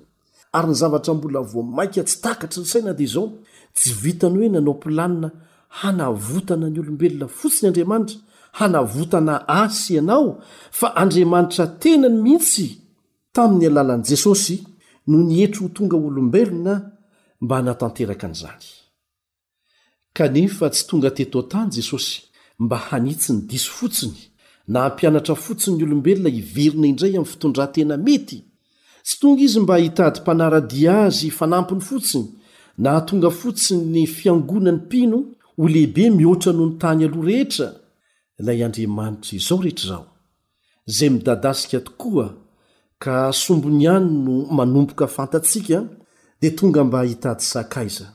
ary 0.53 0.67
ny 0.67 0.73
zavatra 0.73 1.13
mbola 1.13 1.39
vomainka 1.41 2.03
tsy 2.03 2.17
takatry 2.21 2.62
ny 2.62 2.65
saina 2.67 2.93
dia 2.93 3.05
izao 3.07 3.27
tsy 3.73 3.89
vitany 4.01 4.38
hoe 4.38 4.49
nanao 4.49 4.75
m-pilanina 4.79 5.32
hanavotana 5.79 6.69
ny 6.69 6.79
olombelona 6.79 7.27
fotsiny 7.27 7.67
andriamanitra 7.67 8.17
hanavotana 8.51 9.47
asy 9.47 9.93
ianao 9.93 10.39
fa 10.71 10.95
andriamanitra 10.95 11.67
tenany 11.79 12.21
mihitsy 12.23 12.65
tamin'ny 13.36 13.65
alalan'i 13.67 14.06
jesosy 14.10 14.63
no 15.08 15.17
nihetry 15.27 15.62
ho 15.63 15.69
tonga 15.69 15.97
olombelona 15.97 16.92
mba 17.45 17.58
natanteraka 17.67 18.25
n'izany 18.29 18.65
kanefa 20.17 20.65
tsy 20.73 20.84
tonga 20.89 21.10
teto 21.17 21.38
a-tany 21.43 21.69
jesosy 21.75 22.13
mba 22.63 22.77
hanitsy 22.88 23.29
ny 23.36 23.39
diso 23.49 23.71
fotsiny 23.79 24.19
na 24.71 24.79
ampianatra 24.88 25.36
fotsiny 25.45 25.75
ny 25.77 25.84
olombelona 25.86 26.29
hiverina 26.38 26.86
indray 26.91 27.13
amin'ny 27.17 27.32
fitondrantena 27.34 27.95
mety 28.08 28.38
tsy 29.06 29.15
tonga 29.21 29.41
izy 29.47 29.60
mba 29.63 29.75
hitady-panaradia 29.84 30.93
azy 31.08 31.29
fanampiny 31.39 31.82
fotsiny 31.89 32.27
na 32.84 32.91
tonga 33.08 33.29
fotsiny 33.41 33.84
ny 33.93 34.03
fiangonany 34.15 34.77
mpino 34.82 35.17
ho 35.58 35.63
lehibe 35.73 36.03
mihoatra 36.17 36.51
noho 36.56 36.67
ny 36.69 36.75
tany 36.82 37.01
aloha 37.08 37.27
rehetra 37.29 37.67
ilay 38.39 38.60
andriamanitra 38.67 39.32
izao 39.39 39.60
rehetra 39.63 39.84
izao 39.86 40.03
izay 40.89 41.10
midadasika 41.15 41.77
tokoa 41.88 42.27
ka 43.03 43.13
sombony 43.41 43.79
iany 43.86 44.08
no 44.25 44.36
manomboka 44.58 45.06
fantatsiaka 45.15 45.77
dia 46.43 46.51
tonga 46.56 46.84
mba 46.84 47.01
hitady 47.03 47.41
sakaiza 47.53 48.06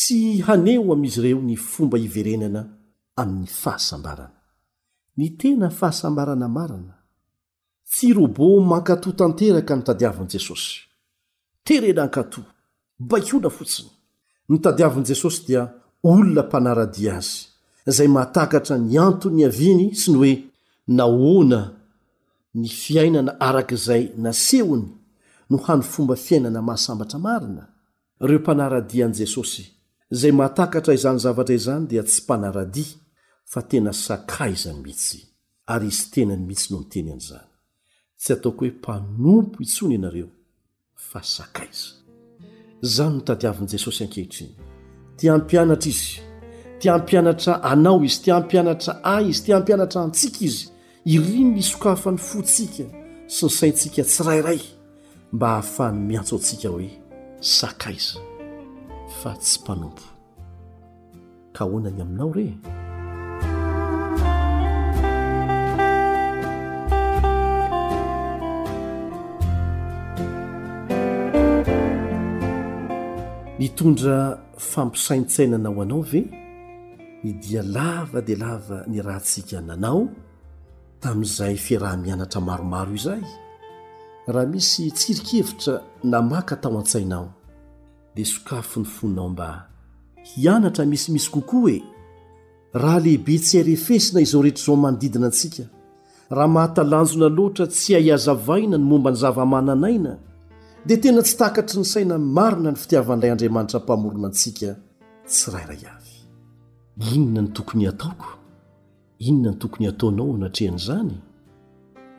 sy 0.00 0.18
haneho 0.46 0.92
amizy 0.94 1.20
ireo 1.20 1.40
ny 1.48 1.56
fomba 1.70 1.96
iverenana 2.06 2.62
amin'ny 3.20 3.46
fahasambarana 3.62 4.36
ny 5.18 5.26
tena 5.38 5.68
fahasambarana 5.78 6.46
marina 6.56 6.94
tsyrobo 7.92 8.46
mankatò 8.70 9.10
tanteraka 9.18 9.72
nytadiavin'i 9.76 10.30
jesosy 10.34 10.70
terena 11.66 12.02
ankatò 12.06 12.40
bakona 13.10 13.50
fotsiny 13.56 13.90
nytadiavin'i 14.50 15.08
jesosy 15.10 15.40
dia 15.46 15.62
olona 16.10 16.42
mpanaradia 16.46 17.12
azy 17.18 17.34
izay 17.90 18.08
matakatra 18.16 18.76
ny 18.86 18.94
antony 19.08 19.40
aviany 19.50 19.86
sy 20.00 20.08
ny 20.12 20.16
hoe 20.18 20.32
nahoana 20.98 21.60
ny 22.60 22.66
fiainana 22.82 23.32
arakaizay 23.48 24.02
na 24.22 24.30
sehony 24.46 24.88
no 25.50 25.56
hany 25.56 25.82
fomba 25.82 26.16
fiainana 26.16 26.62
mahasambatra 26.62 27.18
marina 27.18 27.64
reo 28.28 28.38
mpanaradia 28.38 29.06
an'i 29.06 29.14
jesosy 29.20 29.64
izay 30.12 30.32
mahtakatra 30.32 30.94
izany 30.94 31.18
zavatra 31.18 31.54
izany 31.54 31.86
dia 31.86 32.02
tsy 32.02 32.22
mpanaradia 32.22 32.98
fa 33.44 33.62
tena 33.62 33.92
sakaiza 33.92 34.72
ny 34.72 34.80
mihitsy 34.82 35.18
ary 35.72 35.88
izy 35.88 36.02
tenany 36.12 36.42
mihitsy 36.48 36.72
no 36.72 36.78
miteny 36.78 37.12
an'izany 37.12 37.46
tsy 38.18 38.32
ataoko 38.32 38.64
hoe 38.64 38.74
mpanompo 38.78 39.56
itsony 39.62 39.94
ianareo 39.94 40.28
fa 40.94 41.22
sakaiza 41.22 41.86
zany 42.82 43.14
notadiavin'i 43.14 43.70
jesosy 43.72 44.04
ankehitrainy 44.04 44.54
ti 45.16 45.28
ampianatra 45.28 45.90
izy 45.92 46.20
ti 46.78 46.88
ampianatra 46.88 47.62
anao 47.62 48.04
izy 48.04 48.22
ti 48.22 48.30
ampianatra 48.32 48.92
ahy 49.14 49.28
izy 49.28 49.42
ti 49.44 49.52
ampianatra 49.52 50.02
antsika 50.02 50.38
izy 50.40 50.62
irino 51.04 51.50
na 51.50 51.58
isok 51.58 51.86
afa 51.86 52.10
ny 52.12 52.16
fontsika 52.18 52.84
sy 53.36 53.46
ny 53.46 53.50
saintsika 53.50 54.04
tsyrairay 54.04 54.60
mba 55.32 55.48
hahafahany 55.50 55.98
miantso 56.08 56.36
atsika 56.36 56.68
hoe 56.68 56.90
sakaiza 57.56 58.18
fa 59.22 59.30
tsy 59.42 59.56
mpanompo 59.62 60.02
ka 61.56 61.64
hoanany 61.64 62.00
aminao 62.04 62.32
re 62.32 62.52
mitondra 73.58 74.38
fampisaintsainanao 74.56 75.82
anao 75.82 76.02
ve 76.02 76.20
ny 77.24 77.32
dia 77.32 77.62
lava 77.62 78.20
de 78.20 78.36
lava 78.36 78.84
ny 78.86 79.00
raantsika 79.02 79.60
nanao 79.60 80.08
tamin'izay 81.00 81.54
fiaraha-mianatra 81.64 82.40
maromaro 82.40 82.92
izay 82.96 83.22
raha 84.32 84.46
misy 84.46 84.90
tsirikhevitra 84.90 85.74
namaka 86.04 86.56
tao 86.60 86.78
an-tsainao 86.78 87.26
dia 88.14 88.26
sokafo 88.32 88.80
ny 88.80 88.86
foninao 88.86 89.28
mba 89.28 89.48
hianatra 90.28 90.84
misimisy 90.86 91.30
kokoa 91.30 91.60
hoe 91.62 91.78
raha 92.72 92.98
lehibe 92.98 93.38
tsy 93.38 93.56
hairefesina 93.58 94.20
izao 94.20 94.42
rehetra 94.42 94.62
izao 94.62 94.76
manodidina 94.76 95.26
antsika 95.26 95.64
raha 96.30 96.48
mahatalanjona 96.48 97.28
loatra 97.36 97.66
tsy 97.66 97.94
hahiazavaina 97.94 98.78
ny 98.78 98.84
momba 98.84 99.10
ny 99.10 99.16
zavamananaina 99.16 100.12
dia 100.86 100.98
tena 101.00 101.22
tsy 101.22 101.36
tahakatry 101.38 101.78
ny 101.80 101.84
saina 101.84 102.18
marina 102.18 102.70
ny 102.70 102.76
fitiavan'ilay 102.76 103.30
andriamanitra 103.30 103.80
mpamorona 103.80 104.26
antsika 104.28 104.70
tsy 105.26 105.50
rairay 105.52 105.82
avy 105.94 106.14
inona 107.14 107.42
ny 107.42 107.48
tokony 107.56 107.84
hataoko 107.86 108.28
inona 109.28 109.50
ny 109.50 109.58
tokony 109.58 109.86
hataonao 109.86 110.30
onatrehan'izany 110.30 111.16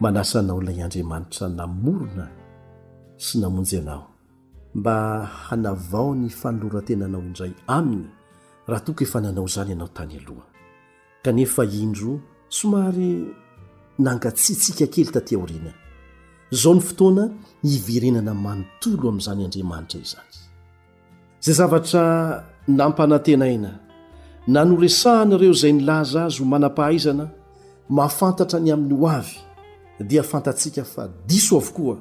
manasanao 0.02 0.58
ilay 0.62 0.80
andriamanitra 0.86 1.46
namorona 1.60 2.26
sy 3.26 3.36
namonjy 3.42 3.78
anao 3.82 4.08
mba 4.76 4.96
hanavao 5.46 6.16
ny 6.16 6.30
fanoloratenanao 6.30 7.22
indray 7.28 7.52
aminy 7.68 8.08
raha 8.68 8.82
toka 8.86 9.04
efa 9.06 9.20
nanao 9.22 9.46
izany 9.46 9.70
ianao 9.72 9.88
tany 9.98 10.14
aloha 10.22 10.48
kanefa 11.24 11.64
indro 11.82 12.20
somary 12.58 13.12
nangatsitsika 14.06 14.86
kely 14.94 15.10
tatya 15.14 15.38
orina 15.44 15.72
zao 16.62 16.74
ny 16.76 16.82
fotoana 16.88 17.24
hiverenana 17.72 18.34
manontoylo 18.46 19.06
amin'izany 19.10 19.40
andriamanitra 19.46 20.00
izany 20.08 20.32
zay 21.44 21.54
zavatra 21.60 22.02
nampanan-tenaina 22.80 23.72
nanoresahanareo 24.56 25.54
izay 25.58 25.74
nilaza 25.78 26.20
azy 26.28 26.38
ho 26.42 26.46
manam-pahaizana 26.54 27.26
mafantatra 27.98 28.58
ny 28.66 28.74
amin'ny 28.74 28.98
ho 29.02 29.08
avy 29.20 29.38
dia 30.04 30.24
fantatsika 30.24 30.84
fa 30.84 31.10
diso 31.28 31.58
avokoa 31.58 31.98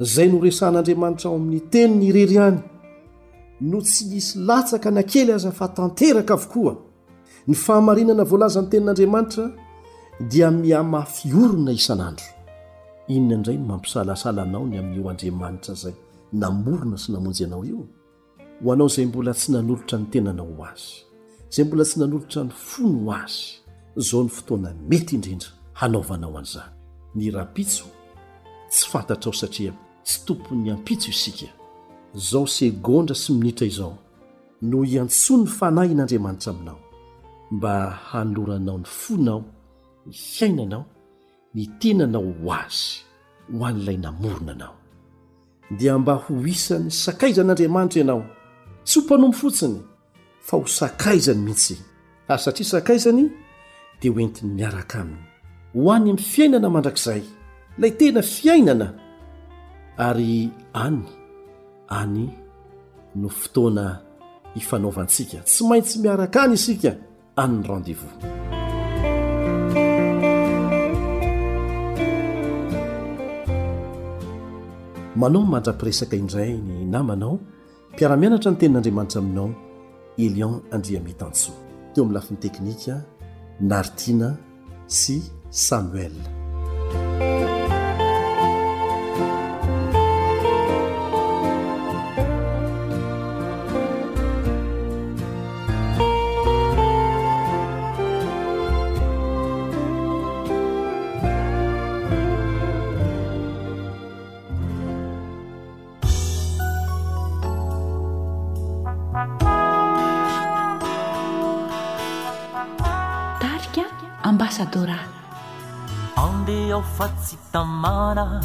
zay 0.00 0.26
no 0.28 0.38
resan'andriamanitra 0.40 1.28
ao 1.30 1.36
amin'ny 1.36 1.60
teniny 1.70 2.04
ireryany 2.08 2.58
no 3.60 3.80
tsy 3.82 4.16
isy 4.16 4.38
latsaka 4.38 4.90
na 4.90 5.02
kely 5.02 5.32
aza 5.32 5.52
fa 5.52 5.68
tanteraka 5.68 6.34
avokoa 6.34 6.76
ny 7.48 7.54
fahamarinana 7.54 8.24
voalazan'ny 8.24 8.68
tenin'andriamanitra 8.70 9.44
dia 10.30 10.50
mihamafyorona 10.50 11.72
isan'andro 11.72 12.26
inona 13.08 13.34
indray 13.34 13.56
no 13.58 13.64
mampisalasala 13.66 14.42
anao 14.42 14.66
ny 14.66 14.76
amin''io 14.78 15.10
andriamanitra 15.10 15.74
zay 15.74 15.94
namorona 16.32 16.98
sy 16.98 17.12
namonjy 17.12 17.44
anao 17.44 17.64
io 17.64 17.80
ho 18.64 18.72
anao 18.72 18.88
zay 18.88 19.06
mbola 19.06 19.32
tsy 19.34 19.52
nanolotra 19.52 19.98
ny 19.98 20.06
tenanao 20.12 20.46
ho 20.56 20.64
azy 20.64 20.94
zay 21.50 21.64
mbola 21.64 21.84
tsy 21.84 21.98
nanolotra 22.00 22.44
ny 22.44 22.50
fony 22.50 23.04
ho 23.04 23.12
azy 23.12 23.38
zao 23.96 24.22
ny 24.22 24.28
fotoana 24.28 24.74
mety 24.90 25.14
indrindra 25.16 25.48
hanaovanao 25.72 26.38
an'izany 26.38 26.81
ny 27.14 27.30
rapitso 27.30 27.86
tsy 28.70 28.86
fantatra 28.90 29.28
ao 29.30 29.36
satria 29.36 29.72
tsy 30.04 30.24
tompo 30.26 30.54
ny 30.54 30.70
ampitso 30.72 31.10
isika 31.10 31.48
zao 32.14 32.46
segondra 32.46 33.14
sy 33.14 33.32
minitra 33.32 33.66
izao 33.66 33.98
no 34.62 34.82
hiantso 34.84 35.36
ny 35.36 35.46
fanahy 35.46 35.94
n'andriamanitra 35.94 36.52
aminao 36.52 36.78
mba 37.50 37.90
hanoloranao 37.90 38.78
ny 38.78 38.84
fonao 38.84 39.44
y 40.06 40.12
hainanao 40.38 40.84
ny 41.54 41.66
tenanao 41.78 42.22
ho 42.44 42.52
azy 42.52 43.02
ho 43.58 43.66
an'ilay 43.66 43.96
namorona 43.96 44.52
anao 44.52 44.76
dia 45.70 45.98
mba 45.98 46.14
ho 46.14 46.46
isany 46.46 46.90
sakaizan'andriamanitra 46.90 47.98
ianao 48.00 48.24
tsy 48.84 48.98
ho 49.00 49.04
mpanombo 49.04 49.36
fotsiny 49.36 49.80
fa 50.40 50.56
ho 50.56 50.66
sakaizany 50.66 51.40
mihitsy 51.44 51.76
ary 52.28 52.40
satria 52.42 52.66
sakaizany 52.68 53.30
de 54.00 54.08
hoentiny 54.08 54.54
miaraka 54.54 55.00
aminy 55.00 55.31
hoany 55.74 56.10
ami'y 56.12 56.22
fiainana 56.22 56.68
mandrakzay 56.68 57.22
lay 57.78 57.92
tena 57.96 58.22
fiainana 58.22 58.92
ary 59.96 60.52
any 60.74 61.04
any 61.88 62.26
no 63.14 63.28
fotoana 63.28 64.00
ifanaovantsika 64.54 65.38
tsy 65.46 65.62
maintsy 65.68 65.96
miaraka 66.02 66.38
any 66.44 66.54
isika 66.58 66.90
ann'ny 67.42 67.62
rendezvos 67.70 68.12
manao 75.20 75.42
n 75.44 75.48
mandrapiresaka 75.52 76.14
indray 76.16 76.52
ny 76.66 76.74
namanao 76.92 77.34
mpiaramianatra 77.92 78.50
ny 78.52 78.58
tenin'andriamanitra 78.60 79.18
aminao 79.24 79.48
elion 80.24 80.54
andriametantsoa 80.74 81.56
teo 81.92 82.00
amin'ny 82.04 82.14
lafin'ny 82.16 82.40
teknika 82.44 82.94
nartina 83.70 84.28
sy 85.00 85.16
samuel 85.52 86.16
tarya 113.36 113.84
ambasadora 114.24 115.21
andeao 116.16 116.82
fasitamana 116.82 118.40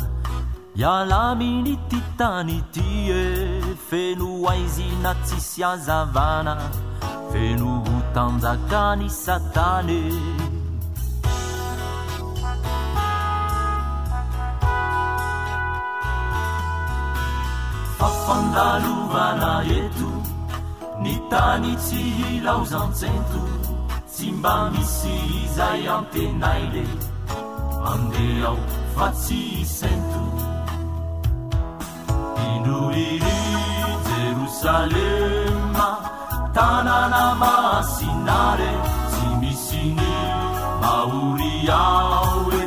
ialamini 0.75 1.77
titanitie 1.77 3.61
fenuaizinasisiazavana 3.89 6.57
fenu 7.33 7.69
hutandakani 7.85 9.09
satane 9.09 10.13
fafandaluvanaetu 17.99 20.11
nitaniti 21.01 21.95
hilao 21.95 22.65
zantsentu 22.65 23.49
simbamisii 24.17 25.47
zay 25.55 25.89
antenaile 25.89 26.87
andeau 27.91 28.57
facisentu 28.95 30.21
induiri 32.51 33.37
jerusalemma 34.09 35.87
tananama 36.55 37.53
sinare 37.95 38.71
simisini 39.13 40.11
bauriaue 40.81 42.61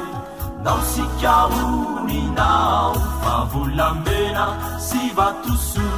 nau 0.65 0.81
sikiauninau 0.93 2.95
pavulabena 3.27 4.47
sivatusu 4.89 5.89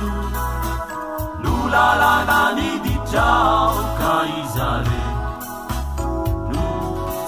lulalagani 1.45 2.71
ditau 2.85 3.71
kaizare 4.03 5.01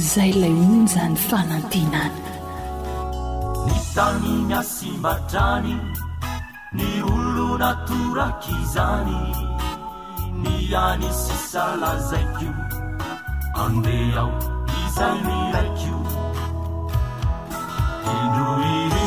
izay 0.00 0.30
ilay 0.30 0.52
monjany 0.62 1.16
fanantinana 1.28 2.22
ny 3.68 3.76
sanimya 3.92 4.60
simbatrany 4.74 5.72
ny 6.76 6.86
olonatoraky 7.10 8.52
izany 8.64 9.18
ny 10.42 10.54
ani 10.86 11.10
sisalazaikio 11.22 12.52
anbe 13.64 13.96
ao 14.22 14.30
izay 14.84 15.16
milaikio 15.28 15.98
endoihy 18.16 19.06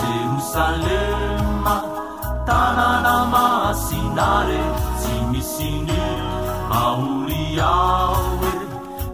jerosalema 0.00 1.76
tanana 2.48 3.14
mahasinale 3.32 4.60
tsy 5.00 5.14
misy 5.30 5.70
ny 5.86 5.92
mahoriao 6.70 8.17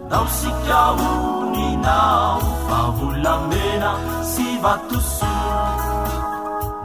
nao 0.09 0.27
sikaoninao 0.27 2.39
favolambena 2.69 3.91
si 4.31 4.57
vatoso 4.63 5.35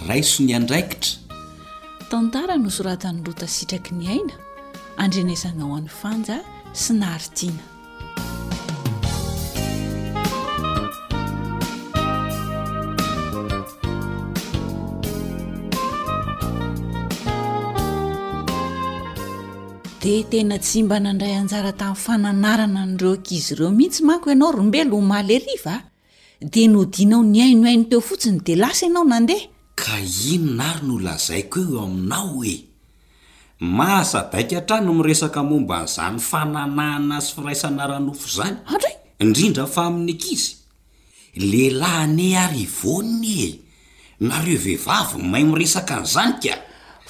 raiso 0.08 0.44
ny 0.44 0.54
andraikitra 0.54 1.18
tantara 2.10 2.58
no 2.58 2.70
sorata 2.70 3.10
ny 3.12 3.22
rota 3.26 3.48
sitraky 3.48 3.91
ny 3.98 4.06
aina 4.13 4.36
andrenesana 5.02 5.65
aho 5.65 5.74
an'ny 5.80 5.88
fanja 6.02 6.36
sy 6.82 6.94
naaritiana 6.94 7.63
dia 20.04 20.22
tena 20.34 20.58
tsy 20.65 20.84
mba 20.86 21.00
nandray 21.02 21.34
anjara 21.41 21.74
tamin'ny 21.82 22.02
fananarana 22.06 22.82
nyreo 22.91 23.13
akizy 23.18 23.50
ireo 23.58 23.72
mihitsy 23.78 24.02
manko 24.06 24.30
ianao 24.30 24.52
rombelo 24.52 24.98
ho 24.98 25.02
male 25.02 25.41
ariva 25.41 25.76
a 25.80 26.46
dia 26.46 26.68
nodinao 26.70 27.24
ni 27.24 27.41
aino 27.41 27.65
aino 27.68 27.84
teo 27.89 28.02
fotsiny 28.02 28.38
dia 28.46 28.56
lasa 28.56 28.86
ianao 28.86 29.04
nandeha 29.04 29.55
ka 29.78 30.00
ino 30.02 30.56
na 30.56 30.72
ary 30.74 30.82
no 30.88 30.96
lazaiko 30.98 31.60
eo 31.60 31.78
aminao 31.84 32.32
oe 32.42 32.56
mahasadaika 33.60 34.58
hntrany 34.64 34.90
miresaka 34.96 35.44
momba 35.44 35.78
n'izany 35.84 36.18
fananahana 36.24 37.18
sy 37.22 37.30
firaisana 37.36 37.84
aranofo 37.84 38.28
zany 38.40 38.58
adray 38.74 38.96
indrindra 39.24 39.66
fa 39.68 39.82
amin'ny 39.92 40.14
akizy 40.16 40.50
leilahy 41.36 42.02
ane 42.08 42.28
ary 42.46 42.62
ivony 42.68 43.32
e 43.48 43.52
nareo 44.24 44.58
vehivavy 44.66 45.20
may 45.32 45.44
miresaka 45.44 45.96
ny 46.02 46.06
zany 46.14 46.36
ka 46.44 46.56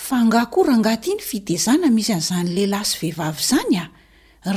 fa 0.05 0.17
ngakora 0.25 0.73
angat 0.73 1.05
iny 1.05 1.21
fidezana 1.29 1.87
misy 1.93 2.11
anyizany 2.17 2.49
lehilahy 2.55 2.85
sy 2.89 2.97
vehivavy 3.01 3.41
zany 3.51 3.73
a 3.81 3.85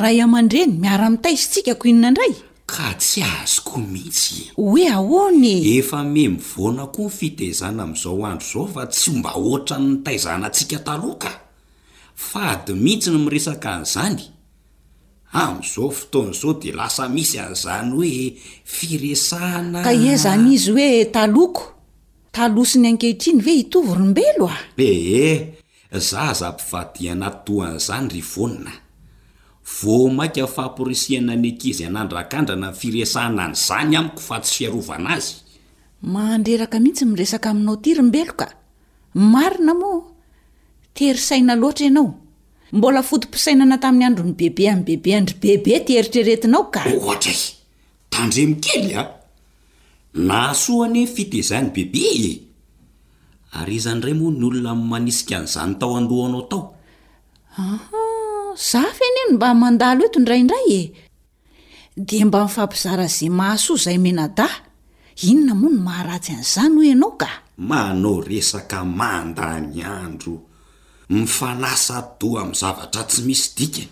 rahay 0.01 0.21
aman-dreny 0.25 0.73
miara-mitaisi 0.81 1.49
tsika 1.53 1.77
ko 1.77 1.85
inona 1.89 2.09
indray 2.11 2.33
ka 2.69 2.89
tsy 3.01 3.21
azokoa 3.41 3.83
mihitsy 3.93 4.39
hoe 4.57 4.85
ahony 4.97 5.49
efa 5.79 5.99
me 6.13 6.23
mivoana 6.29 6.87
koa 6.95 7.11
fiteizana 7.19 7.83
ami'izao 7.83 8.23
andro 8.27 8.49
zao 8.53 8.67
fa 8.75 8.83
tsy 8.87 9.11
mba 9.19 9.31
hoatranytaizanantsika 9.41 10.79
taloka 10.87 11.31
fa 12.29 12.45
dy 12.65 12.73
mihitsy 12.83 13.11
no 13.13 13.19
miresaka 13.25 13.71
n'izany 13.81 14.23
am'izao 15.43 15.89
foton'zao 15.99 16.53
de 16.63 16.71
lasa 16.79 17.05
misy 17.15 17.37
an'izany 17.43 17.91
hoe 17.97 18.17
firesahna 18.77 19.79
ka 19.87 19.93
ie 20.03 20.15
zany 20.25 20.49
izy 20.57 20.71
hoe 20.77 21.05
taloko 21.15 21.63
talosi 22.37 22.79
ny 22.79 22.87
ankehitriny 22.91 23.41
ve 23.47 23.53
hitovorombelo 23.59 24.45
a 24.57 24.59
ehe 24.91 25.33
za 26.09 26.33
za 26.41 26.47
mpivadiana 26.53 27.29
to 27.45 27.53
an'izany 27.67 28.09
ry 28.13 28.23
vonna 28.35 28.73
vo 29.83 29.97
mainka 30.17 30.47
fahampiresiana 30.55 31.33
n 31.37 31.45
kezy 31.61 31.85
anandrakandrana 31.91 32.69
nfiresahna 32.73 33.45
nyizany 33.51 33.95
amiko 34.01 34.21
fa 34.29 34.37
tsy 34.43 34.53
fiarovana 34.65 35.09
azy 35.17 35.33
mandreraka 36.15 36.77
mihitsy 36.85 37.05
miresaka 37.11 37.47
aminao 37.53 37.77
tirimbelo 37.85 38.33
ka 38.41 38.47
marina 39.33 39.73
moa 39.81 39.99
terisaina 40.97 41.53
loatra 41.63 41.85
ianao 41.89 42.09
mbola 42.77 43.01
fotim-pisainana 43.09 43.77
tamin'ny 43.83 44.05
andro 44.09 44.25
ny 44.29 44.35
bebe 44.39 44.65
amin'ny 44.73 44.85
bebe 45.03 45.11
andry 45.19 45.37
bebe 45.43 45.75
tieritreretinao 45.87 46.65
ka 46.75 46.81
ohatrae 46.99 47.37
tandremikely 48.13 48.93
a 48.97 49.05
na 50.29 50.37
asoane 50.51 51.03
fitezahny 51.15 51.69
bebe 51.77 52.03
e 52.33 52.33
ary 53.61 53.75
izanydray 53.79 54.15
moa 54.21 54.33
ny 54.39 54.45
olona 54.49 54.73
manisika 54.91 55.37
n'izany 55.41 55.73
tao 55.81 55.93
andohanao 56.01 56.43
tao 56.51 56.61
za 58.59 58.83
faeneno 58.83 59.37
mba 59.39 59.55
manda 59.55 59.95
loeto 59.95 60.19
indraiindray 60.19 60.67
e 60.81 60.83
di 61.97 62.25
mba 62.25 62.43
mifampizara 62.45 63.07
za 63.07 63.27
mahasoa 63.31 63.77
izay 63.77 63.99
menada 63.99 64.49
inona 65.23 65.55
moa 65.55 65.71
ny 65.71 65.79
maharatsy 65.87 66.33
an'izany 66.33 66.75
hoe 66.75 66.87
ianao 66.91 67.11
ka 67.21 67.29
manao 67.59 68.21
resaka 68.21 68.85
manda 68.85 69.61
ny 69.61 69.83
andro 69.83 70.35
mifanasa 71.09 72.11
doa 72.21 72.43
amin'ny 72.43 72.59
zavatra 72.61 73.03
tsy 73.05 73.21
misy 73.27 73.47
dikana 73.57 73.89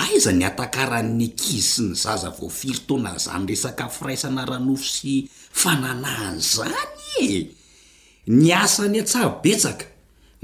aiza 0.00 0.30
ny 0.32 0.44
atankaran'ny 0.48 1.24
akizy 1.28 1.68
sy 1.72 1.82
ny 1.82 1.94
zaza 1.96 2.30
voafiry 2.36 2.78
toana 2.86 3.16
izany 3.16 3.46
resaka 3.48 3.88
firaisana 3.88 4.44
ranofo 4.44 4.84
sy 4.84 5.26
fananahan'izany 5.60 7.02
e? 7.28 7.28
ny 8.28 8.48
asany 8.52 9.00
atsavo 9.00 9.40
betsaka 9.44 9.84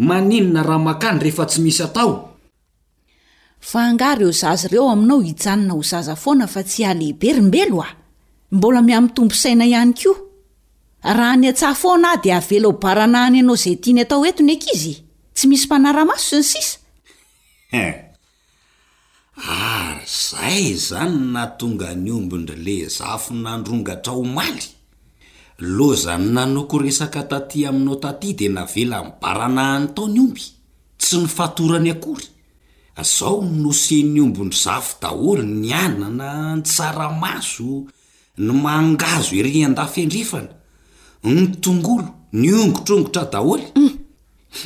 maninona 0.09 0.63
raha 0.69 0.79
makany 0.87 1.19
rehefa 1.21 1.45
tsy 1.49 1.61
misy 1.61 1.83
atao 1.85 2.30
fa 3.61 3.93
ngareo 3.93 4.31
zazy 4.31 4.67
ireo 4.67 4.89
aminao 4.91 5.21
hijanona 5.21 5.75
ho 5.75 5.83
zaza 5.83 6.17
foana 6.17 6.47
fa 6.47 6.63
tsy 6.65 6.85
alehibe 6.85 7.33
rimbelo 7.33 7.83
ao 7.83 7.95
mbola 8.53 8.81
miami'ntombo 8.83 9.35
saina 9.35 9.65
ihany 9.67 9.93
koa 9.95 10.17
raha 11.03 11.37
ny 11.37 11.47
atsa 11.49 11.75
fona 11.75 12.13
a 12.17 12.17
dia 12.17 12.37
avela 12.41 12.69
o 12.69 12.73
baranahany 12.73 13.37
ianao 13.39 13.55
izay 13.57 13.77
tiany 13.83 14.01
atao 14.03 14.25
etony 14.29 14.53
ek 14.57 14.65
izy 14.75 14.95
tsy 15.37 15.45
misy 15.49 15.67
mpanaramaso 15.67 16.27
sy 16.27 16.37
ny 16.37 16.45
sisa 16.45 16.79
ary 17.73 17.97
ah, 19.49 19.97
zay 20.31 20.65
zany 20.89 21.19
na 21.33 21.45
tonga 21.47 21.95
ny 21.95 22.11
ombindrylezafo 22.11 23.33
nandrongatra 23.45 24.13
ho 24.13 24.23
maly 24.25 24.67
lozany 25.59 26.27
nanoko 26.35 26.75
resaka 26.81 27.21
tatỳ 27.31 27.67
aminao 27.69 27.97
taty 28.03 28.29
dia 28.39 28.51
navela 28.57 28.97
ny 29.05 29.11
baranahany 29.21 29.87
taony 29.95 30.19
omby 30.25 30.45
tsy 31.01 31.17
nyfatorany 31.23 31.91
akory 31.95 32.27
zao 33.03 33.43
noseny 33.43 34.21
ombony 34.21 34.53
zafy 34.53 34.95
daholy 35.01 35.43
ny 35.45 35.73
anana 35.73 36.57
ny 36.57 36.63
tsaramazo 36.63 37.85
ny 38.39 38.53
mangazo 38.53 39.37
ery 39.37 39.65
an-dafendrifana 39.65 40.49
ny 41.25 41.47
tongolo 41.61 42.09
ny 42.33 42.53
ongotrongotra 42.55 43.25
daholy 43.33 43.65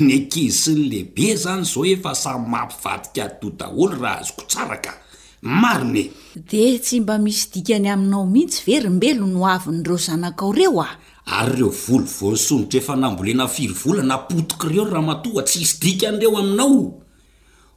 ny 0.01 0.13
akizy 0.17 0.51
sy 0.63 0.75
ny 0.75 0.89
lehibe 0.89 1.37
zany 1.37 1.65
zao 1.65 1.85
efa 1.87 2.15
samy 2.15 2.49
mampivadika 2.49 3.29
to 3.41 3.51
daholy 3.51 3.97
raha 4.01 4.19
azokotsara 4.21 4.77
ka 4.81 4.95
marine 5.43 6.11
di 6.35 6.79
tsy 6.79 7.01
mba 7.01 7.19
misy 7.19 7.49
dikany 7.53 7.89
aminao 7.89 8.27
mihitsy 8.27 8.63
verimbelo 8.67 9.27
noavin' 9.27 9.81
ireo 9.81 9.97
zanakao 9.97 10.55
ireo 10.55 10.81
ao 10.83 10.87
ary 11.27 11.53
ireo 11.55 11.69
volo 11.69 12.05
vonisonritra 12.19 12.79
efa 12.79 12.97
nambolena 12.97 13.49
firy 13.49 13.73
vola 13.75 14.03
na 14.03 14.19
potiky 14.19 14.67
iryol 14.67 14.91
raha 14.91 15.07
matoha 15.07 15.43
tsy 15.43 15.59
hisy 15.59 15.77
dikan'ireo 15.81 16.39
aminao 16.39 17.04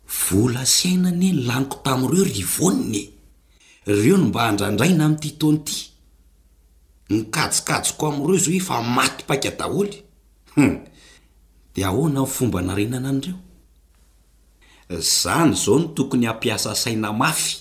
vola 0.08 0.66
syaina 0.66 1.12
ne 1.12 1.32
ny 1.32 1.46
laniko 1.48 1.78
tamin'ireo 1.84 2.26
ry 2.26 2.44
voninae 2.44 3.06
ireo 3.88 4.18
no 4.18 4.26
mba 4.28 4.40
handrandraina 4.48 5.06
amin'nity 5.06 5.32
taonity 5.40 5.76
nykajokajoko 7.16 8.04
amin'ireo 8.08 8.36
izao 8.40 8.54
efa 8.62 8.76
matypaika 8.96 9.50
daholyh 9.60 9.98
dia 11.74 11.88
ahoana 11.90 12.22
nyfomba 12.24 12.60
narenana 12.68 13.10
an'ireo 13.14 13.40
zany 15.22 15.52
zao 15.64 15.76
no 15.80 15.88
tokony 15.96 16.26
hampiasa 16.28 16.76
saina 16.84 17.10
mafy 17.22 17.54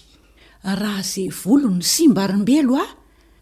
raha 0.80 1.02
izay 1.04 1.28
volo 1.44 1.68
ny 1.78 1.82
simba 1.82 2.26
rombelo 2.30 2.74
aho 2.82 2.94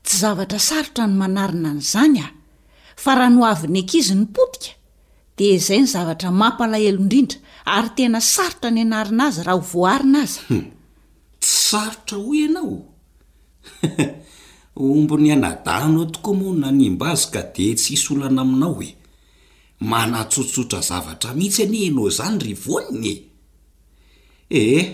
tsy 0.05 0.17
zavatra 0.23 0.59
sarotra 0.69 1.05
ny 1.09 1.15
manarina 1.21 1.71
n' 1.77 1.83
izany 1.85 2.19
aho 2.25 2.33
fa 3.03 3.11
raha 3.19 3.31
nohavin 3.35 3.77
enkizy 3.81 4.15
ny 4.19 4.27
potika 4.37 4.73
dia 5.37 5.55
izay 5.59 5.81
ny 5.83 5.89
zavatra 5.91 6.31
mampalahelo 6.31 7.01
indrindra 7.03 7.39
ary 7.75 7.91
tena 7.97 8.21
sarotra 8.33 8.69
ny 8.71 8.81
anarina 8.87 9.25
azy 9.31 9.41
raha 9.47 9.57
ho 9.61 9.65
voharina 9.73 10.21
azy 10.27 10.39
hmm. 10.49 10.67
tssarotra 11.41 12.17
hoy 12.25 12.39
ianao 12.43 12.75
ombony 14.89 15.33
anadahnao 15.35 16.05
tokoa 16.15 16.35
moano 16.39 16.59
nanimba 16.65 17.07
azy 17.15 17.27
ka 17.35 17.43
di 17.55 17.67
tsy 17.81 17.91
hisy 17.95 18.07
olana 18.15 18.43
aminao 18.47 18.73
oe 18.81 18.89
manatsotsotra 19.91 20.81
zavatra 20.89 21.35
mihitsy 21.39 21.63
anie 21.67 21.83
ianao 21.87 22.07
izany 22.13 22.39
ry 22.45 22.53
voninae 22.65 23.15
eeh 24.63 24.87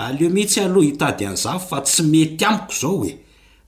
aleo 0.00 0.30
mihitsy 0.34 0.60
aloha 0.64 0.86
hitady 0.88 1.22
anyizava 1.28 1.58
fa 1.68 1.78
tsy 1.84 2.02
mety 2.12 2.44
amiko 2.48 2.72
izao 2.74 2.96
oe 3.02 3.12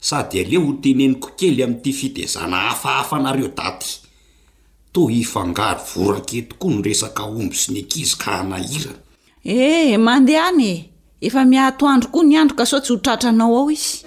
sady 0.09 0.35
aleo 0.45 0.61
ho 0.65 0.73
teneniko 0.83 1.29
kely 1.39 1.61
amin'nity 1.65 1.93
fidezana 1.99 2.57
hafahafanareo 2.69 3.49
dat 3.59 4.04
to 4.95 5.07
hifangaro 5.07 5.81
vorake 5.97 6.43
tokoa 6.49 6.71
no 6.73 6.79
resaka 6.83 7.23
omby 7.27 7.57
sy 7.57 7.73
ny 7.73 7.79
ankizy 7.83 8.17
ka 8.17 8.31
hanahirana 8.39 8.99
e 9.45 9.55
eh, 9.55 9.99
mandehaany 9.99 10.65
e 10.65 10.71
eh. 10.73 10.85
efa 11.27 11.45
miato 11.45 11.89
andro 11.89 12.11
koa 12.11 12.25
ny 12.25 12.37
andro 12.39 12.57
ka 12.57 12.67
sao 12.67 12.81
tsy 12.81 12.93
ho 12.93 12.99
tratranao 12.99 13.57
ao 13.59 13.71
izye 13.71 14.01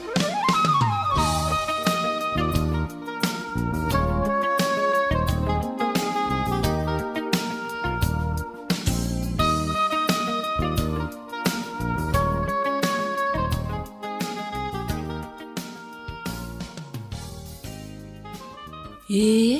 eh, 19.53 19.56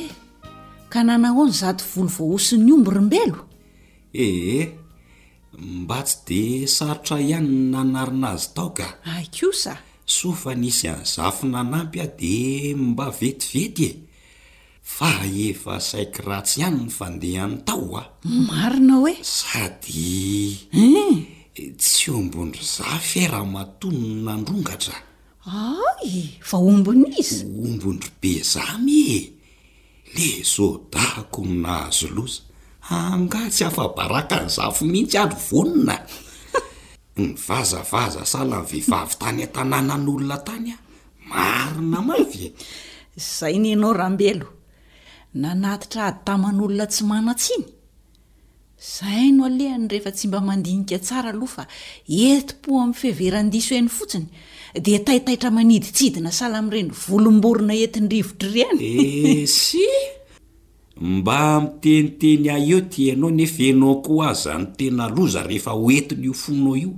nanao 1.04 1.40
ao 1.40 1.46
ny 1.48 1.52
zaty 1.54 1.84
volo 1.96 2.10
vohosi'ny 2.18 2.72
omborombelo 2.74 3.40
ehe 4.14 4.72
mba 5.60 5.98
tsy 6.04 6.18
dea 6.28 6.68
sarotra 6.76 7.16
ihanyn 7.28 7.56
nanarina 7.74 8.30
azy 8.38 8.48
tao 8.56 8.70
ka 8.78 8.88
ay 9.14 9.26
kosa 9.36 9.74
sofa 10.18 10.52
nisy 10.62 10.88
any 10.94 11.06
zafy 11.16 11.46
nanampy 11.54 11.98
a 12.06 12.08
dia 12.20 12.76
mba 12.78 13.06
vetivety 13.20 13.86
e 13.90 13.92
faefa 14.98 15.74
saiky 15.90 16.20
ratsy 16.28 16.58
ihany 16.60 16.78
ny 16.86 16.90
fandehany 16.98 17.56
tao 17.68 17.88
ao 18.02 18.06
marina 18.50 18.94
hoe 19.02 19.14
sady 19.22 20.12
eh? 20.74 21.18
Eh, 21.60 21.70
tsy 21.82 22.08
ombondry 22.18 22.66
zafy 22.78 23.20
e 23.24 23.28
raha 23.32 23.46
matony 23.56 23.98
ny 24.10 24.16
nandrongatra 24.28 24.96
a 25.46 25.54
fa 26.50 26.58
ombony 26.70 27.06
izy 27.22 27.40
ombondry 27.66 28.10
be 28.22 28.32
zam 28.54 28.86
neso 30.18 30.82
dako 30.92 31.42
minahazo 31.46 32.08
loza 32.16 32.42
angatsy 32.90 33.64
hafa 33.64 33.84
baraka 33.98 34.36
ny 34.42 34.50
zafo 34.50 34.84
mihitsy 34.86 35.18
ary 35.18 35.36
vonona 35.48 35.96
ny 37.22 37.34
vazavaza 37.48 38.26
sala 38.26 38.58
ny 38.62 38.66
vehivavy 38.72 39.14
tany 39.22 39.42
a-tanàna 39.46 39.96
n'olona 40.02 40.38
tany 40.48 40.72
ah 40.74 40.82
maro 41.30 41.82
na 41.92 42.00
mavy 42.08 42.40
e 42.46 42.52
zay 43.38 43.56
nyanao 43.62 43.94
rahambelo 44.00 44.48
nanatytra 45.42 46.02
ady 46.10 46.20
taman'olona 46.26 46.86
tsy 46.92 47.04
manatsy 47.10 47.54
iny 47.58 47.70
izahy 48.82 49.30
no 49.34 49.46
alehany 49.46 49.86
rehefa 49.92 50.12
tsy 50.18 50.26
mba 50.28 50.40
mandinika 50.48 50.98
tsara 51.00 51.30
aloha 51.30 51.54
fa 51.64 51.64
etim-po 52.30 52.70
amin'ny 52.82 52.98
fihveran-diso 53.02 53.74
eny 53.80 53.90
fotsiny 53.98 54.28
de 54.74 55.00
taitaitra 55.04 55.52
manidy 55.54 55.88
ts 55.96 56.02
idi 56.10 56.22
na 56.24 56.32
sala 56.36 56.58
am''ireny 56.62 56.90
volomborona 57.06 57.74
entiny 57.86 58.10
rivotra 58.14 58.50
reny 58.52 58.84
e 58.84 58.92
eh, 59.00 59.44
sy 59.48 59.84
mba 61.16 61.40
miteniteny 61.64 62.48
ah 62.56 62.60
eo 62.70 62.80
ti 62.92 63.04
anao 63.14 63.32
nefa 63.32 63.66
anao 63.72 63.96
ko 64.06 64.14
aza 64.30 64.54
ny 64.60 64.68
tena 64.78 65.06
loza 65.16 65.42
rehefa 65.48 65.74
oentin'io 65.84 66.34
fonao 66.42 66.74
io 66.82 66.92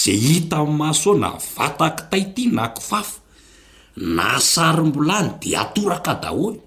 zay 0.00 0.18
hita 0.28 0.58
ny 0.64 0.70
maso 0.80 1.10
na 1.20 1.30
vataky 1.52 2.02
tay 2.10 2.24
ti 2.34 2.44
na 2.56 2.64
kifafo 2.74 3.16
na 4.16 4.28
sarym-bolany 4.52 5.28
di 5.40 5.50
atoraka 5.62 6.12
daholy 6.22 6.58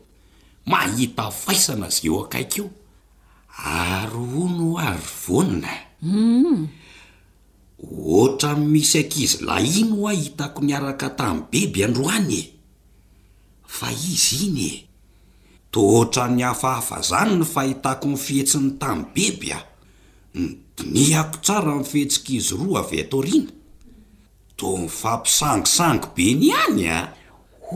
mahita 0.72 1.26
faisana 1.42 1.90
za 1.90 2.02
eo 2.08 2.18
akaik 2.26 2.54
eo 2.62 2.68
ary 3.66 4.24
o 4.44 4.46
no 4.56 4.66
o 4.76 4.80
ary 4.90 5.06
vonina 5.26 5.74
mm. 6.02 6.87
otra 7.86 8.54
n 8.58 8.66
misy 8.72 8.98
akizy 9.06 9.44
la 9.46 9.62
ino 9.62 10.08
a 10.10 10.14
hitako 10.14 10.62
ny 10.66 10.74
araka 10.74 11.10
tamin 11.20 11.44
beby 11.52 11.84
andro 11.86 12.10
any 12.10 12.34
e 12.40 12.44
fa 13.78 13.88
izy 13.92 14.38
iny 14.50 14.62
e 14.70 14.72
tootra 15.72 16.26
ny 16.28 16.42
hafahafa 16.42 16.98
zany 17.10 17.34
ny 17.40 17.46
fahitako 17.54 18.06
ny 18.12 18.18
fihetsin'ny 18.26 18.72
tamn' 18.82 19.08
beby 19.16 19.48
ao 19.58 19.64
nydonihako 20.40 21.38
tsara 21.46 21.72
nifihetsikizy 21.78 22.54
roa 22.60 22.80
avytorina 22.84 23.52
to 24.58 24.68
my 24.80 24.90
fampisangisangy 25.00 26.06
be 26.16 26.26
ny 26.40 26.50
any 26.66 26.86
a 26.90 27.14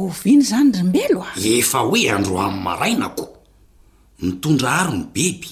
ov 0.04 0.18
iny 0.32 0.42
zany 0.50 0.72
rombelo 0.82 1.22
a 1.30 1.30
efa 1.60 1.80
hoe 1.88 2.04
andro 2.16 2.36
any 2.48 2.58
marainako 2.66 3.24
mitondra 4.22 4.72
hary 4.82 4.98
ny 5.00 5.08
beby 5.16 5.52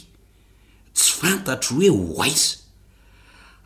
tsy 0.96 1.10
fantatry 1.20 1.88
hoe 1.96 2.10
hoaiza 2.16 2.58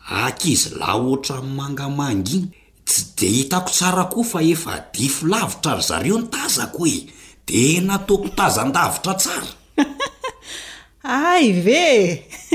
ak 0.04 0.36
izy 0.44 0.76
lah 0.76 1.00
oatra 1.00 1.40
mangamanga 1.40 2.28
iny 2.36 2.44
tsy 2.84 3.00
de 3.16 3.26
hitako 3.28 3.70
tsara 3.72 4.04
koa 4.12 4.24
fa 4.24 4.40
efa 4.44 4.74
difo 4.92 5.24
lavitra 5.32 5.72
ry 5.80 5.84
zareo 5.88 6.16
ny 6.20 6.28
tazako 6.28 6.84
oe 6.84 6.98
de 7.48 7.80
nataoko 7.80 8.28
tazandavitra 8.36 9.12
tsara 9.16 9.48
ay 11.32 11.44
ve 11.64 11.86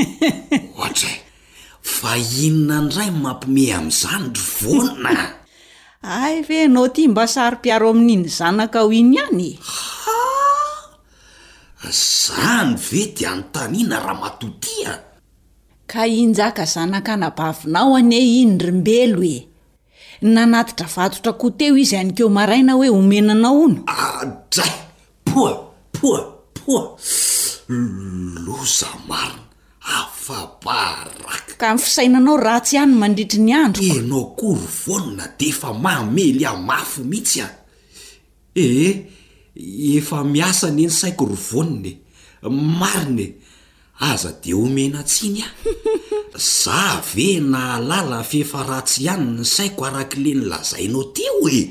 ohatra 0.77 1.09
e 1.15 1.19
fa 1.97 2.11
inona 2.43 2.77
ndray 2.85 3.09
mampiomehy 3.23 3.71
amin'izany 3.77 4.25
ry 4.37 4.43
vonona 4.61 5.13
ay 6.21 6.35
ve 6.47 6.59
nao 6.69 6.85
ti 6.93 7.07
mba 7.09 7.23
sarym-piaro 7.25 7.89
amin'iny 7.93 8.25
zanaka 8.39 8.85
ho 8.85 8.89
iny 8.93 9.17
ihanyha 9.17 10.13
zany 11.89 12.77
ve 12.85 13.01
di 13.15 13.25
notaniana 13.25 13.97
raha 14.05 14.19
matotia 14.21 15.08
ka 15.89 16.05
injaka 16.07 16.65
zanakanabavinao 16.69 17.95
ane 17.97 18.19
indrimbelo 18.41 19.25
e 19.25 19.37
nanatitra 20.21 20.85
vatotra 20.95 21.33
ko 21.33 21.49
teo 21.57 21.73
izy 21.81 21.97
hani 21.97 22.13
keo 22.13 22.29
maraina 22.29 22.77
hoe 22.77 22.89
omenanao 22.93 23.57
ono 23.65 23.81
adray 23.89 24.75
ah, 24.77 24.85
poa 25.25 25.53
poa 25.95 26.21
poa 26.53 26.81
loza 28.45 28.89
marina 29.09 29.45
afaparaka 29.97 31.53
ka 31.59 31.67
nifisainanao 31.73 32.37
ratsy 32.37 32.77
hany 32.77 32.93
mandritri 32.93 33.41
ny 33.41 33.53
andro 33.53 33.81
anao 33.99 34.25
koa 34.37 34.59
rovonona 34.61 35.25
de 35.39 35.45
efa 35.49 35.73
mamely 35.73 36.43
a 36.49 36.53
mafo 36.67 37.01
mihitsy 37.09 37.41
a 37.41 37.47
ee 38.63 38.87
eh, 38.87 38.93
efa 39.97 40.21
miasa 40.23 40.69
ny 40.69 40.83
eny 40.85 40.91
saiko 40.93 41.23
rovononae 41.33 41.91
marine 42.79 43.38
aza 43.99 44.31
dea 44.43 44.55
omena 44.55 45.03
tsiny 45.03 45.41
ahy 45.43 45.63
za 46.63 47.01
ve 47.15 47.39
na 47.39 47.59
halala 47.59 48.23
fiefa 48.23 48.63
ratsy 48.63 49.03
ihany 49.03 49.25
ny 49.37 49.45
saiko 49.45 49.85
arakile 49.85 50.31
ny 50.35 50.43
lazainao 50.51 51.03
ty 51.15 51.23
o 51.43 51.49
e 51.49 51.61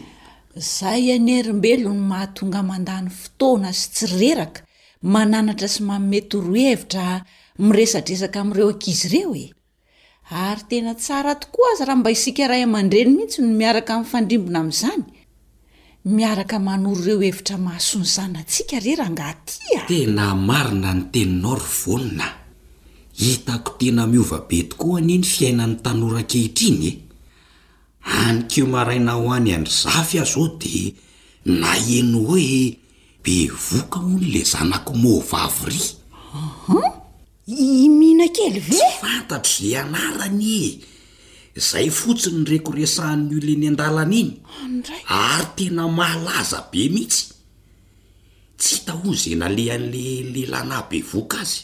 izay 0.61 1.12
anyerimbelo 1.17 1.88
ny 1.95 2.03
mahatonga 2.11 2.61
mandany 2.62 3.09
fotoana 3.21 3.73
sy 3.73 3.87
tsy 3.95 4.07
reraka 4.21 4.61
mananatra 5.03 5.69
sy 5.69 5.81
maomety 5.88 6.37
oro 6.37 6.55
hevitra 6.64 7.05
miresadresaka 7.67 8.41
amin'ireo 8.41 8.69
ankizy 8.75 9.07
ireo 9.09 9.33
e 9.45 9.47
ary 10.45 10.62
tena 10.69 10.93
tsara 10.95 11.33
tokoa 11.43 11.69
aza 11.73 11.85
raha 11.88 11.97
mba 12.01 12.11
isika 12.17 12.45
ray 12.49 12.62
aman-dreny 12.62 13.11
mihitsy 13.16 13.41
no 13.43 13.49
miaraka 13.61 13.93
min'ny 13.97 14.11
fandrimbona 14.12 14.59
amin'izany 14.62 15.03
miaraka 16.09 16.59
manoro 16.59 17.02
ireo 17.02 17.20
hevitra 17.20 17.59
mahasony 17.59 18.04
zana 18.04 18.42
tsika 18.42 18.80
re 18.80 18.94
ra 18.96 19.09
ngat 19.11 19.61
ia 19.72 19.80
ah. 19.82 19.86
tena 19.88 20.34
marina 20.34 20.94
ny 20.94 21.02
teninao 21.12 21.54
rovonina 21.54 22.26
hitako 23.20 23.70
tena 23.80 24.06
miova 24.06 24.38
be 24.48 24.59
tokohani 24.70 25.14
e 25.14 25.18
ny 25.20 25.26
fiainan'ny 25.32 25.80
tanorankehitriny 25.84 26.88
e 26.88 26.92
any 28.28 28.40
keo 28.48 28.66
maraina 28.66 29.12
ho 29.20 29.26
any 29.36 29.52
andry 29.54 29.74
zafy 29.84 30.16
ahzao 30.18 30.48
dia 30.61 30.92
na 31.44 31.76
eno 31.96 32.18
hoe 32.28 32.78
be 33.22 33.34
voka 33.68 33.98
o 34.00 34.09
no 34.09 34.16
la 34.32 34.42
zanako 34.52 34.92
movavoryhum 34.94 36.84
i 37.48 37.88
mihina 37.98 38.26
kely 38.36 38.56
vasfantatro 38.68 39.56
za 39.70 39.80
anarany 39.84 40.44
e 40.68 40.70
zay 41.59 41.90
fotsiny 41.90 42.44
reko 42.50 42.72
resahn'ny 42.72 43.32
olo 43.38 43.50
eny 43.56 43.66
an-dalana 43.70 44.14
iny 44.22 44.30
ary 45.22 45.46
tena 45.56 45.82
mahalaza 45.98 46.59
be 46.70 46.86
mihitsy 46.94 47.22
tsy 48.61 48.68
hitaho 48.74 49.11
zay 49.22 49.34
nalehan'le 49.40 50.04
lehlanabe 50.34 50.98
voka 51.12 51.36
azy 51.44 51.61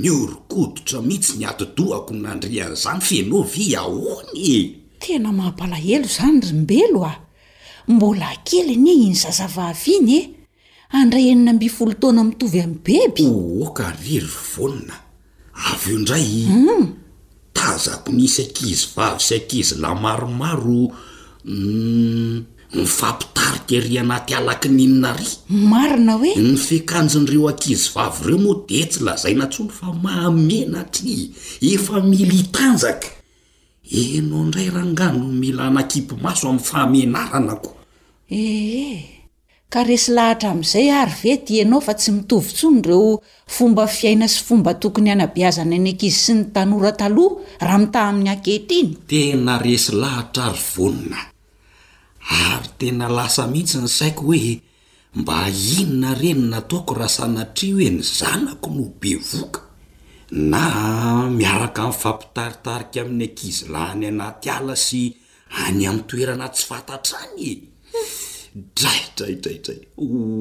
miorikodotra 0.00 0.98
mihitsy 1.08 1.32
niato-dohako 1.40 2.10
nynandrianaizany 2.14 3.00
fenovy 3.08 3.64
aonye 3.82 4.56
tena 5.02 5.28
mahampalahelo 5.38 6.08
zany 6.16 6.38
rombelo 6.46 6.98
ao 7.12 7.18
mbola 7.92 8.26
akely 8.34 8.74
n'iny 8.84 9.08
ny 9.10 9.16
zazava 9.22 9.64
avy 9.74 9.92
iny 9.98 10.10
e 10.18 10.22
andray 11.02 11.26
eninamby 11.32 11.68
folo 11.76 11.92
taoana 12.00 12.22
mitovy 12.30 12.58
amn'ny 12.64 12.80
bebyoka 12.86 13.84
riry 14.02 14.30
rovonina 14.40 14.96
avy 15.70 15.88
eo 15.92 15.98
indraym 15.98 17.02
azako 17.70 18.10
nisy 18.12 18.42
akizy 18.50 18.86
vavy 18.94 19.18
sy 19.22 19.34
akizy 19.38 19.70
la 19.80 19.92
maromaro 19.94 20.80
mm, 21.50 22.36
ny 22.74 22.84
fampitarikaary 22.98 23.98
anaty 24.00 24.32
alaki 24.40 24.68
n'inonary 24.68 25.28
marina 25.48 26.12
hoe 26.20 26.32
ny 26.36 26.56
fikanjonydreo 26.66 27.48
ankizy 27.48 27.88
vavy 27.94 28.18
reo 28.26 28.38
moa 28.38 28.60
detsy 28.68 28.98
lazai 29.04 29.34
na 29.34 29.46
ntsony 29.46 29.70
fa 29.78 29.86
mahamenatry 30.04 31.16
efa 31.70 31.96
mil 32.00 32.32
itanjaka 32.42 33.08
enao 34.00 34.44
ndray 34.44 34.70
ranganono 34.74 35.28
mila 35.42 35.62
anakipo 35.66 36.14
maso 36.24 36.44
amin'ny 36.48 36.62
faamenaranako 36.68 37.70
eheh 38.28 39.21
ka 39.72 39.80
resy 39.88 40.12
lahatra 40.12 40.52
amin'izay 40.52 40.88
ary 41.00 41.16
ve 41.22 41.34
ty 41.48 41.54
anao 41.64 41.80
fa 41.86 41.94
tsy 42.00 42.10
mitovyntsony 42.12 42.78
ireo 42.84 43.12
fomba 43.56 43.84
fiaina 43.96 44.26
sy 44.34 44.40
fomba 44.48 44.72
tokony 44.82 45.08
hanabeazana 45.12 45.76
ny 45.84 45.90
ankizy 45.96 46.18
sy 46.24 46.32
ny 46.36 46.42
tanora 46.54 46.92
taloha 47.00 47.36
raha 47.64 47.78
mitah 47.80 48.06
amin'ny 48.12 48.30
akehitra 48.36 48.76
iny 48.84 48.92
tena 49.08 49.56
resy 49.66 49.88
lahatra 50.02 50.44
ary 50.52 50.62
vonina 50.74 51.20
ary 52.52 52.68
tena 52.80 53.06
lasa 53.16 53.42
mihitsy 53.52 53.78
ny 53.84 53.90
saiko 53.98 54.22
hoe 54.28 54.52
mba 55.20 55.36
hinona 55.64 56.10
renina 56.22 56.58
taoko 56.70 56.92
raha 57.00 57.12
sanatri 57.18 57.66
hoe 57.76 57.88
ny 57.96 58.04
zanako 58.18 58.68
nohbe 58.76 59.12
voka 59.30 59.60
na 60.50 60.62
miaraka 61.38 61.82
min'ny 61.88 61.98
fampitaritarika 62.02 62.98
amin'ny 63.02 63.24
ankizy 63.28 63.64
lahiny 63.74 64.04
anaty 64.24 64.48
ala 64.56 64.74
sy 64.86 65.00
any 65.64 65.82
amnntoerana 65.90 66.46
tsy 66.54 66.62
fantatra 66.70 67.16
any 67.24 67.42
e 67.48 67.52
draidraydraidray 68.54 69.78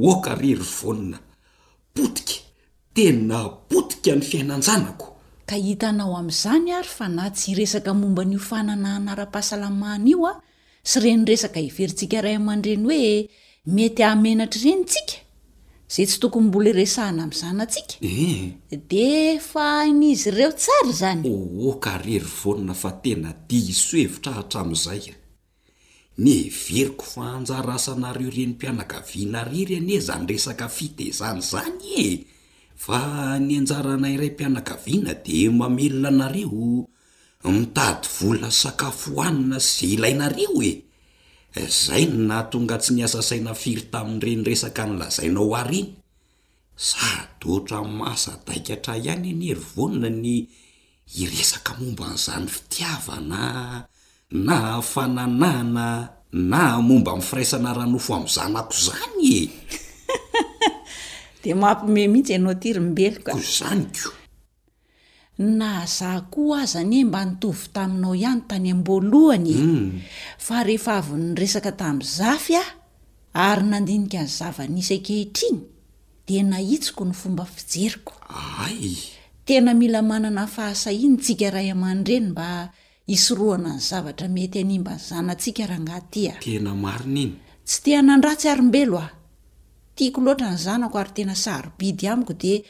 oka 0.10 0.36
rery 0.36 0.64
vonna 0.82 1.20
potika 1.96 2.40
tena 2.94 3.48
potika 3.70 4.16
ny 4.16 4.22
fiainan-janako 4.30 5.06
ka 5.48 5.56
hitanao 5.56 6.16
ami'izany 6.20 6.72
ary 6.76 6.90
fa 6.98 7.08
na 7.08 7.30
tsy 7.32 7.52
iresaka 7.52 7.94
momba 7.94 8.24
ny 8.28 8.36
ofanana 8.36 8.90
hanara-pahasalamana 8.98 10.04
io 10.12 10.28
a 10.28 10.34
sy 10.84 11.00
irenyresaka 11.00 11.60
hiverintsika 11.68 12.22
ray 12.22 12.36
aman-dreny 12.36 12.84
hoe 12.90 13.14
mety 13.76 14.04
hahmenatra 14.04 14.60
irenytsika 14.62 15.16
zay 15.96 16.06
tsy 16.06 16.20
tokony 16.22 16.48
mbola 16.48 16.72
rsahana 16.72 17.24
am'izanaa 17.24 17.68
e 21.24 21.32
oka 21.72 21.98
rery 21.98 22.30
vonna 22.44 22.74
fa 22.74 22.92
tena 23.04 23.32
di 23.48 23.62
sohevitra 23.74 24.32
hatra'izay 24.38 25.21
ny 26.20 26.52
veriko 26.52 27.04
fa 27.08 27.40
njar 27.40 27.68
asanareo 27.72 28.30
reny 28.36 28.52
mpianakaviana 28.54 29.44
rery 29.48 29.78
anie 29.80 30.00
zany 30.04 30.28
resaka 30.28 30.68
fitezany 30.68 31.40
zany 31.40 31.86
e 32.04 32.06
fa 32.84 33.00
ny 33.40 33.52
anjara 33.60 33.96
na 34.02 34.08
iray 34.16 34.32
mpianakaviana 34.36 35.14
di 35.26 35.48
mamelona 35.60 36.10
anareo 36.12 36.68
mitady 37.54 38.08
vola'ny 38.16 38.56
sakafo 38.64 39.10
hohanina 39.16 39.58
s 39.64 39.70
ze 39.80 39.88
ilainareo 39.96 40.60
e 40.72 40.74
zay 41.86 42.04
no 42.12 42.20
na 42.28 42.44
tonga 42.52 42.76
tsy 42.84 42.92
niasasaina 43.00 43.54
firy 43.62 43.84
tamin'n'ireny 43.94 44.44
resaka 44.52 44.82
nylazainao 44.88 45.48
ho 45.50 45.56
ary 45.64 45.80
eny 45.84 45.90
sady 46.88 47.40
ohatra 47.52 47.80
masa 48.00 48.32
daikatra 48.46 48.94
ihany 49.00 49.28
enyeryvonona 49.34 50.10
ny 50.24 50.30
iresaka 51.24 51.72
momba 51.80 52.04
an'izany 52.12 52.48
fitiavana 52.56 53.42
na 54.32 54.80
fananana 54.80 56.16
na 56.32 56.80
momba 56.80 57.20
mi'ny 57.20 57.24
firaisana 57.28 57.76
ranofo 57.76 58.16
ami'zanako 58.16 58.72
zany 58.72 59.28
e 59.36 59.42
dia 61.44 61.56
mampiomeh 61.60 62.08
mihitsy 62.14 62.32
ianao 62.40 62.56
tirimbelokok 62.64 63.36
zanyko 63.60 64.12
na 65.52 65.84
zaho 65.84 66.32
ko 66.32 66.42
aza 66.56 66.80
ny 66.88 67.04
e 67.04 67.04
mba 67.04 67.22
nitovy 67.28 67.66
taminao 67.76 68.16
ihany 68.16 68.42
tany 68.48 68.72
am-boalohany 68.72 69.52
hmm. 69.60 69.90
fa 70.46 70.64
rehefa 70.64 71.04
avy'nyresaka 71.04 71.72
tamin'ny 71.76 72.08
zafy 72.18 72.56
a 72.56 72.66
ary 73.36 73.64
nandinika 73.68 74.24
ny 74.24 74.30
zava 74.40 74.64
nisakehitriny 74.72 75.60
dia 76.24 76.42
naitsiko 76.48 77.04
ny 77.04 77.12
fomba 77.12 77.44
fijeriko 77.44 78.16
aay 78.32 78.96
tena 79.44 79.76
mila 79.76 80.00
manana 80.00 80.48
fahasahiny 80.48 81.20
tsika 81.20 81.52
ray 81.52 81.68
aman'reny 81.76 82.32
mba 82.32 82.72
isohana 83.08 83.74
ny 83.76 83.80
zavatra 83.82 84.28
mety 84.28 84.60
anmba 84.64 84.92
ny 84.96 85.00
zanantsia 85.00 85.68
rangah 85.68 86.02
tiai 86.12 86.38
tsy 86.40 87.34
tea 87.84 88.02
nandratsyarombelo 88.02 88.98
a 88.98 89.10
tiako 89.96 90.22
loatra 90.22 90.50
ny 90.52 90.58
zanako 90.58 90.98
ary 91.00 91.12
tena 91.16 91.36
saarobidy 91.36 92.08
amiko 92.08 92.34
di 92.34 92.62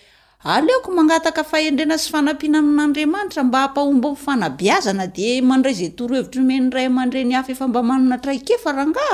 aleoko 0.44 0.92
mangataka 0.96 1.44
fahendrena 1.44 1.98
sy 1.98 2.10
fanam-pihinanan'andriamanitra 2.12 3.44
mba 3.44 3.60
hampahomba 3.64 4.08
ho 4.10 4.16
fanabiazana 4.16 5.08
di 5.08 5.42
mandray 5.42 5.74
zay 5.76 5.90
torohevitry 6.00 6.40
omenyray 6.42 6.88
mandre 6.90 7.24
ny 7.26 7.34
haf 7.36 7.50
efa 7.50 7.68
mba 7.68 7.82
manana 7.84 8.18
traikefa 8.18 8.72
ranga 8.72 9.06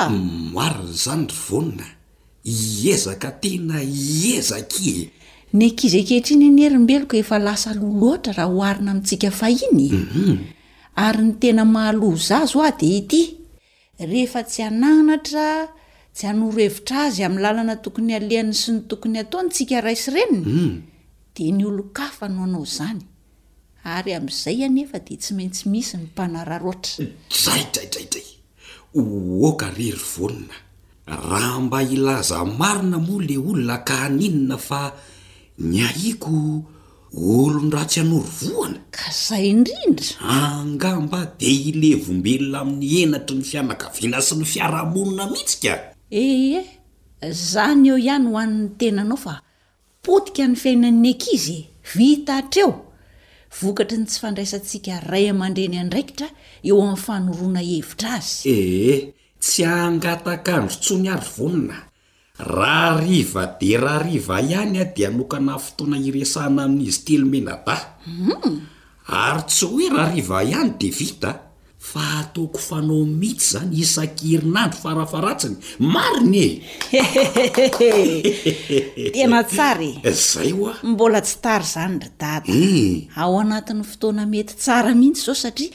marinyzany 0.56 1.26
ry 1.34 1.40
vonna 1.50 1.88
iezaka 2.46 3.32
tena 3.42 3.82
iezake 3.84 5.10
ny 5.54 5.66
akizekehitra 5.66 6.34
iny 6.38 6.48
ny 6.54 6.62
herimbelokoelasa 6.64 7.70
oh 7.82 7.96
loara 7.98 8.38
raha 8.38 8.52
hohaina 8.54 8.92
amintsiah 8.94 10.54
ary 11.04 11.22
ny 11.24 11.34
tena 11.42 11.64
mahaloaza 11.74 12.36
azy 12.44 12.58
ah 12.66 12.74
dia 12.80 12.94
ity 13.00 13.22
rehefa 14.10 14.42
tsy 14.50 14.60
hananatra 14.66 15.46
tsy 16.16 16.24
hanorohevitra 16.28 16.98
azy 17.08 17.22
amin'ny 17.26 17.44
lalana 17.46 17.76
tokony 17.86 18.12
alehany 18.20 18.54
sy 18.62 18.70
ny 18.74 18.80
tokony 18.90 19.18
hatao 19.22 19.42
ny 19.44 19.50
tsika 19.56 19.78
raisy 19.86 20.10
ireniny 20.12 20.44
hmm. 20.50 20.76
dia 21.36 21.52
ny 21.58 21.64
olo-kafano 21.70 22.40
anao 22.46 22.64
izany 22.70 23.02
ary 23.98 24.12
amin'izay 24.18 24.60
anefa 24.70 24.98
dia 25.06 25.18
tsy 25.22 25.32
maintsy 25.38 25.64
misy 25.74 25.94
ny 26.00 26.04
mpanararoatra 26.10 26.92
draydraidraidray 27.32 28.30
oka 29.50 29.68
rery 29.78 30.02
vonona 30.14 30.56
raha 31.30 31.60
mba 31.66 31.80
ilaza 31.96 32.38
marina 32.60 32.98
moa 33.08 33.24
le 33.28 33.36
olona 33.50 33.76
ka 33.88 33.96
hninina 34.10 34.58
fa 34.68 34.82
ny 35.70 35.74
ahiko 35.90 36.32
olo 37.16 37.60
ny 37.64 37.72
ratsy 37.72 38.02
hanoro 38.02 38.24
voana 38.42 38.78
ka 38.92 39.10
izay 39.12 39.48
indrindra 39.50 40.20
angamba 40.20 41.26
dia 41.40 41.62
ilevombelona 41.72 42.60
amin'ny 42.60 42.96
enatry 43.04 43.38
ny 43.38 43.44
fianakaviana 43.50 44.20
sy 44.22 44.36
ny 44.36 44.46
fiarahamonina 44.54 45.28
mihitsy 45.32 45.58
ka 45.64 45.76
ehe 46.12 46.64
zany 47.32 47.88
eo 47.90 47.98
ihany 47.98 48.28
ho 48.28 48.36
ann'ny 48.44 48.76
tenanao 48.80 49.18
fa 49.18 49.36
potika 50.04 50.48
ny 50.48 50.56
fiainanny 50.62 51.10
enk 51.14 51.24
izy 51.36 51.58
vita 51.96 52.36
hatreo 52.42 52.72
vokatry 53.62 53.98
ny 53.98 54.06
tsy 54.08 54.20
fandraisantsika 54.22 55.00
ray 55.08 55.30
amandreny 55.32 55.80
andraikitra 55.80 56.28
eo 56.64 56.82
amin'ny 56.84 57.04
fanoroana 57.06 57.62
hevitra 57.70 58.14
azy 58.20 58.36
ehe 58.60 58.96
tsy 59.40 59.64
angataakandro 59.66 60.76
tsoa 60.82 60.98
ny 61.00 61.10
haro 61.12 61.30
vonina 61.38 61.87
rahha 62.40 63.00
riva 63.04 63.46
de 63.60 63.78
raha 63.78 64.00
riva 64.06 64.42
ihany 64.42 64.80
a 64.82 64.84
dia 64.94 65.08
anokanah 65.10 65.58
fotoana 65.66 65.98
iresana 65.98 66.64
amin'izy 66.64 67.02
telo 67.06 67.26
menada 67.26 67.78
hmm. 68.06 68.58
ary 69.10 69.42
tsy 69.50 69.66
hoe 69.66 69.90
raha 69.96 70.12
riva 70.16 70.42
ihany 70.46 70.72
de 70.80 70.90
vita 71.00 71.32
fa 71.90 72.00
ataoko 72.22 72.60
fanao 72.68 73.02
mihitsy 73.20 73.50
zany 73.54 73.76
isan-kirinandry 73.84 74.80
fahrafaratsiny 74.84 75.56
mariny 75.80 76.46
e 79.06 79.10
tena 79.16 79.44
tsara 79.50 79.92
e 80.10 80.12
zay 80.14 80.52
oa 80.62 80.74
mbola 80.92 81.20
tsy 81.26 81.36
tary 81.44 81.66
zany 81.74 81.96
ry 82.02 82.10
data 82.24 82.52
eh. 82.54 82.98
ao 83.22 83.36
anatin'ny 83.42 83.84
fotoana 83.92 84.24
mety 84.34 84.54
tsara 84.64 84.92
mihitsy 85.00 85.24
zao 85.26 85.36
satria 85.36 85.70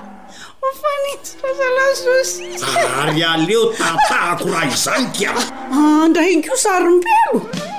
ary 3.01 3.21
aleotatahako 3.23 4.47
raha 4.53 4.67
izany 4.71 5.07
kiandrainko 5.17 6.53
ah, 6.55 6.59
saym-pilo 6.65 7.70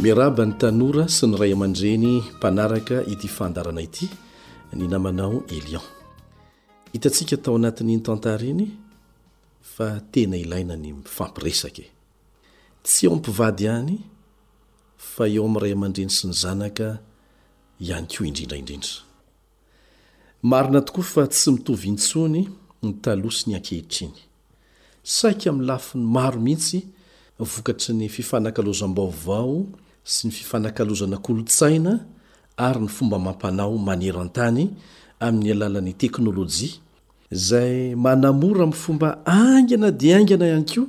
miaraba 0.00 0.42
ny 0.48 0.56
tanora 0.56 1.04
sy 1.12 1.28
ny 1.28 1.36
ray 1.36 1.52
aman-dreny 1.52 2.24
mpanaraka 2.40 3.04
ity 3.12 3.28
fandarana 3.28 3.84
ity 3.84 4.08
ny 4.72 4.88
namanao 4.88 5.44
elion 5.52 5.84
hitatsika 6.92 7.36
tao 7.36 7.54
anatin'inytantariny 7.60 8.66
fa 9.74 10.00
tena 10.12 10.36
ilaina 10.40 10.72
ny 10.80 10.92
mifampiesak 10.96 11.78
e. 11.84 11.92
tsy 12.82 13.06
eompivadyay 13.12 14.00
fa 15.12 15.24
eoam'yray 15.28 15.72
aman-dreny 15.76 16.08
sy 16.16 16.24
ny 16.32 16.32
zanaka 16.42 16.88
any 17.96 18.08
ko 18.08 18.24
indrindraidrindraanatokoa 18.24 21.04
fa 21.14 21.22
tsy 21.28 21.48
mitovy 21.60 21.86
intsony 21.92 22.42
ny 22.82 22.90
talosi 23.04 23.42
ny 23.52 23.54
akehitriny 23.60 24.16
saikyam'ny 25.18 25.64
lafiny 25.68 26.04
maro 26.16 26.40
mihitsy 26.40 26.78
vokatry 27.52 27.92
ny 28.00 28.08
fifanakalozoam-baovao 28.08 29.89
sy 30.10 30.26
ny 30.26 30.32
fifanakalozana 30.34 31.16
klontsaina 31.22 31.92
ary 32.58 32.80
ny 32.84 32.88
fomba 32.96 33.18
mampanao 33.26 33.76
manerantany 33.90 34.64
amin'ny 35.26 35.50
alalan'ny 35.56 35.94
teknôlôjia 36.02 36.70
zay 37.48 37.94
manamora 38.06 38.62
am' 38.66 38.74
fomba 38.84 39.08
angana 39.26 39.88
di 40.00 40.06
aingana 40.16 40.44
ihany 40.50 40.66
koa 40.72 40.88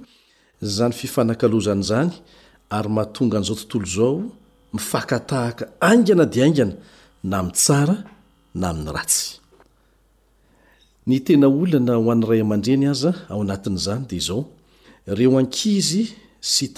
za 0.76 0.86
ny 0.90 0.94
fifanakalozana 1.02 1.84
zany 1.90 2.12
ary 2.78 2.90
mahatonga 2.96 3.36
an'izao 3.38 3.56
tontolo 3.62 3.88
zao 3.98 4.14
mifakatahaka 4.76 5.64
angana 5.92 6.24
di 6.34 6.38
aingana 6.46 6.74
na 7.30 7.36
amin' 7.46 7.54
tsara 7.60 7.96
na 8.60 8.66
amin'ny 8.74 8.90
ratsyy 8.98 9.32
teolana 11.28 11.94
hoan'nray 12.06 12.40
aman-dreny 12.46 12.86
aza 12.94 13.12
aoanatinn'zany 13.34 14.02
di 14.10 14.18
zaoeoaiz 14.30 15.90
s 16.42 16.54
t 16.76 16.78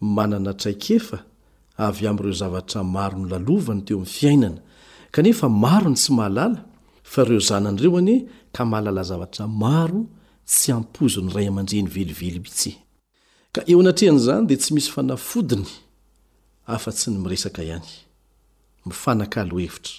manana 0.00 0.54
traik 0.54 0.90
efa 0.90 1.24
avy 1.76 2.06
ami'ireo 2.06 2.32
zavatra 2.32 2.82
maro 2.84 3.16
ny 3.18 3.26
lalovany 3.30 3.82
teo 3.84 3.96
amin'ny 3.96 4.12
fiainana 4.18 4.60
kanefa 5.12 5.48
maro 5.48 5.88
ny 5.90 5.96
tsy 5.96 6.12
mahalala 6.12 6.64
fa 7.02 7.22
ireo 7.22 7.40
zanan'direo 7.40 7.96
anie 7.98 8.18
ka 8.54 8.62
mahalala 8.64 9.02
zavatra 9.10 9.44
maro 9.48 10.02
tsy 10.46 10.72
ampozony 10.72 11.30
ray 11.34 11.46
aman-dreny 11.48 11.88
velively 11.88 12.38
mitsy 12.44 12.72
ka 13.54 13.60
eo 13.70 13.78
anatrehan' 13.80 14.16
izany 14.18 14.46
dia 14.48 14.56
tsy 14.62 14.70
misy 14.74 14.90
fanafodiny 14.94 15.66
afa-tsy 16.74 17.08
ny 17.10 17.18
miresaka 17.18 17.60
ihany 17.62 17.90
mifanakalohevitra 18.86 19.94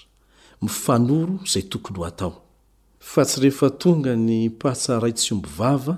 mifanoro 0.63 1.33
izay 1.45 1.63
tokony 1.71 1.97
ho 1.99 2.05
atao 2.09 2.31
fa 2.99 3.21
tsy 3.27 3.37
rehefa 3.43 3.67
tonga 3.81 4.13
ny 4.27 4.47
mpahatsarai 4.49 5.13
tsy 5.17 5.29
ombovava 5.35 5.93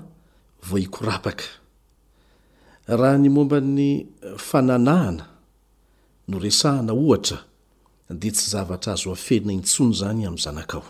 vo 0.66 0.76
ikorapaka 0.78 1.61
raha 2.86 3.18
ny 3.18 3.28
momban'ny 3.30 4.06
fananahana 4.38 5.28
noresahana 6.28 6.92
ohatra 6.94 7.38
dia 8.10 8.32
tsy 8.34 8.50
zavatra 8.50 8.92
azo 8.98 9.12
afeina 9.14 9.52
itsony 9.54 9.94
zany 9.94 10.26
am' 10.26 10.38
zanakao 10.38 10.82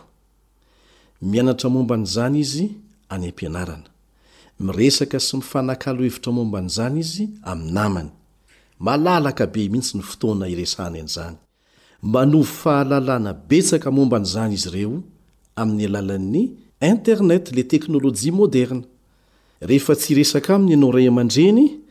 mianatra 1.23 1.69
momba 1.71 1.95
an'zany 2.01 2.39
izy 2.41 2.71
any 3.13 3.27
ampianarana 3.31 3.87
miresaka 4.61 5.21
sy 5.21 5.37
mifanakalohevitra 5.37 6.33
momba 6.33 6.59
anyizany 6.59 6.99
izy 7.01 7.25
ami 7.45 7.69
namany 7.71 8.11
malalaka 8.81 9.47
be 9.47 9.69
mihitsy 9.69 9.95
ny 10.01 10.03
fotoana 10.03 10.49
iresahna 10.49 10.97
an'izany 10.99 11.37
manovy 12.03 12.49
fahalalana 12.49 13.33
betsaka 13.35 13.91
mombany 13.93 14.25
zany 14.25 14.55
izy 14.57 14.69
ireo 14.73 15.03
amin'ny 15.61 15.85
alalan'ny 15.87 16.45
internet 16.81 17.53
la 17.53 17.63
teknôlojia 17.63 18.33
moderna 18.33 18.83
rehefa 19.61 19.93
tsy 19.95 20.15
resaka 20.17 20.55
amin'ny 20.57 20.73
anao 20.75 20.91
ray 20.93 21.07
aman-dreny 21.13 21.82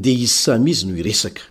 dia 0.00 0.12
izy 0.12 0.26
samy 0.28 0.70
izy 0.70 0.86
no 0.86 0.96
iresaka 0.98 1.42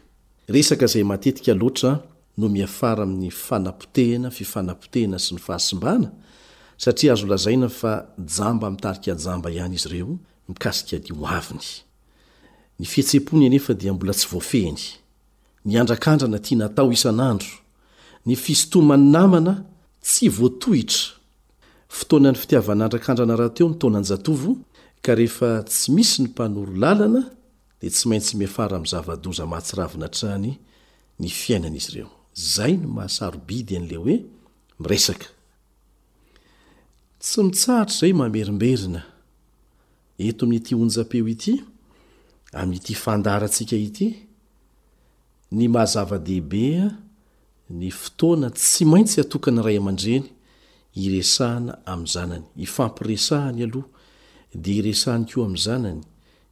resaka 0.47 0.85
izay 0.85 1.03
matetika 1.03 1.53
loatra 1.53 1.91
no 2.37 2.49
miafara 2.49 3.03
amin'ny 3.07 3.31
fanampotehana 3.45 4.29
fifanampotehana 4.37 5.17
sy 5.19 5.37
ny 5.37 5.41
fahasimbana 5.41 6.09
satria 6.77 7.13
azo 7.13 7.27
lazaina 7.27 7.69
fa 7.69 7.93
jamba 8.17 8.69
mitarik 8.71 9.07
jamba 9.25 9.51
ihany 9.51 9.75
izy 9.77 9.87
ireo 9.89 10.17
mikasika 10.49 10.93
adioaviny 10.99 11.63
ny 12.79 12.85
fihetsepony 12.85 13.45
anefa 13.47 13.73
dia 13.73 13.93
mbola 13.93 14.13
tsy 14.13 14.27
voafehny 14.31 14.81
ny 15.65 15.77
andrakandrana 15.79 16.39
tya 16.39 16.57
natao 16.57 16.91
isan'andro 16.91 17.53
ny 18.25 18.35
fisotoma 18.35 18.97
ny 18.97 19.05
namana 19.15 19.53
tsy 20.03 20.27
voatohitra 20.29 21.01
fotoana 21.89 22.29
ny 22.33 22.37
fitiavanyandrakandrana 22.41 23.35
rahateo 23.39 23.69
mitonanyjatovo 23.69 24.51
ka 25.03 25.15
rehefa 25.15 25.61
tsy 25.69 25.91
misy 25.95 26.21
ny 26.25 26.27
mpanoro 26.33 26.73
lalana 26.75 27.21
tsy 27.89 28.07
maintsy 28.07 28.38
mefara 28.38 28.75
amzavadoza 28.77 29.45
mahatsiravinatrany 29.45 30.57
ny 31.19 31.29
fiainana 31.29 31.75
izy 31.77 31.91
reo 31.97 32.09
zay 32.53 32.73
ny 32.77 32.88
mahasarobidy 32.95 33.77
an'le 33.77 33.95
hoe 33.97 34.23
miaeeyna 34.84 35.17
symantsy 48.57 49.19
atokany 49.21 49.61
ray 49.61 49.77
aman-dreny 49.79 50.25
iresahana 51.03 51.73
amy 51.93 52.07
zanany 52.07 52.43
ifampiresahany 52.63 53.63
aloh 53.65 53.86
de 54.53 54.71
iresahany 54.79 55.25
ko 55.29 55.45
amyzanany 55.45 56.01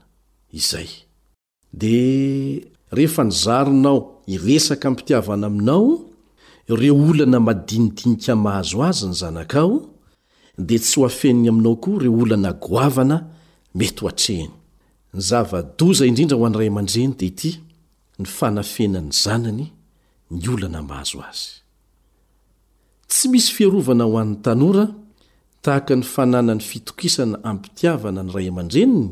izay 0.53 0.89
dia 1.73 2.61
rehefa 2.91 3.23
nyzaronao 3.23 4.21
iresaka 4.27 4.91
mpitiavana 4.91 5.47
aminao 5.47 5.99
reo 6.67 6.97
olana 7.09 7.39
madinidinika 7.39 8.35
mahazo 8.35 8.83
azy 8.83 9.05
ny 9.05 9.13
zanakao 9.13 9.89
dia 10.57 10.79
tsy 10.79 10.99
ho 10.99 11.05
afeniny 11.05 11.49
aminao 11.49 11.75
koa 11.75 11.99
reo 12.01 12.17
olana 12.21 12.53
goavana 12.53 13.25
mety 13.75 13.99
ho 14.01 14.07
atrehny 14.07 14.49
ny 15.13 15.21
zavadoza 15.21 16.05
indrindra 16.05 16.37
ho 16.37 16.45
anray 16.45 16.67
aman-dreny 16.67 17.15
dia 17.17 17.27
ity 17.27 17.51
ny 18.19 18.25
fanafenany 18.25 19.11
zanany 19.23 19.65
ny 20.31 20.43
olana 20.53 20.81
mahazo 20.83 21.23
azy 21.23 21.49
tsy 23.07 23.27
misyfrvnaho'tara 23.31 24.85
tahaka 25.61 25.95
ny 25.95 26.03
fanana 26.03 26.55
ny 26.55 26.63
fitokisana 26.63 27.37
ammpitiavana 27.49 28.23
ny 28.23 28.31
ray 28.35 28.47
aman-dreniny 28.47 29.09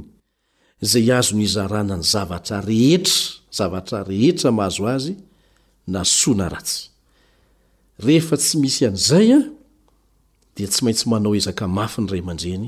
zay 0.82 1.08
azo 1.18 1.36
no 1.36 1.44
izarana 1.44 1.96
ny 1.98 2.04
zavatra 2.14 2.58
rehetra 2.70 3.20
zavatra 3.58 4.00
rehetra 4.10 4.52
mahazo 4.52 4.84
azy 4.96 5.14
na 5.88 6.00
soana 6.08 6.48
ratsy 6.54 6.80
rehefa 8.06 8.36
tsy 8.42 8.54
misy 8.62 8.86
an'izay 8.90 9.30
a 9.38 9.42
dia 10.56 10.68
tsy 10.72 10.82
maintsy 10.84 11.06
manao 11.12 11.36
ezaka 11.40 11.66
mafy 11.78 12.00
ny 12.04 12.10
ray 12.12 12.22
ama-dreny 12.26 12.66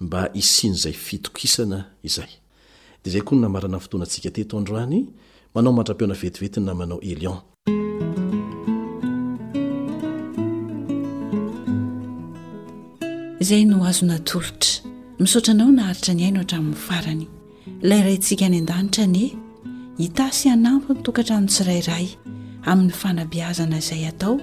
mba 0.00 0.20
isian'izay 0.40 0.94
fitokisana 1.06 1.78
izay 2.08 2.32
dea 3.02 3.10
zay 3.12 3.22
koa 3.26 3.34
ny 3.36 3.40
namarana 3.44 3.82
fotoana 3.82 4.04
antsika 4.06 4.30
tetoandroany 4.36 4.98
manao 5.54 5.72
mantra-piona 5.76 6.14
vetiveti 6.22 6.60
na 6.62 6.74
manao 6.80 7.00
élion 7.10 7.38
zay 13.44 13.64
no 13.64 13.84
azonatolotra 13.84 14.82
misaotranao 15.20 15.70
naharitra 15.76 16.14
ny 16.16 16.22
aino 16.26 16.40
hatramin'ny 16.42 16.76
farany 16.86 17.24
ilay 17.84 18.00
raintsika 18.06 18.46
ny 18.52 18.56
an-danitra 18.60 19.04
ni 19.14 19.24
hitasy 20.00 20.46
anampo 20.54 20.90
ny 20.94 21.00
tokantrano 21.06 21.46
tsirairay 21.52 22.06
amin'ny 22.70 22.94
fanabeazana 23.00 23.76
izay 23.82 24.04
atao 24.10 24.34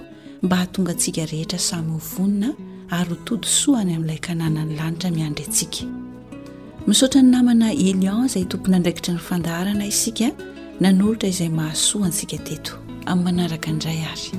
mba 0.44 0.56
hahatonga 0.58 0.94
ntsika 0.98 1.22
rehetra 1.32 1.60
samy 1.68 1.92
ovonina 2.00 2.50
ary 2.98 3.10
ho 3.12 3.18
todisohany 3.28 3.92
amin'ilay 3.98 4.20
kananany 4.28 4.74
lanitra 4.80 5.10
miandry 5.18 5.44
antsika 5.48 5.84
misaotra 6.88 7.20
ny 7.24 7.30
namana 7.34 7.68
elian 7.86 8.20
izay 8.30 8.46
tompony 8.52 8.76
andraikitra 8.78 9.12
ny 9.18 9.22
fandaharana 9.28 9.84
isika 9.94 10.28
nanolotra 10.84 11.28
izay 11.34 11.50
mahasohantsika 11.60 12.38
teto 12.48 12.72
amin'ny 13.12 13.24
manaraka 13.26 13.68
an'dray 13.74 14.00
ary 14.12 14.30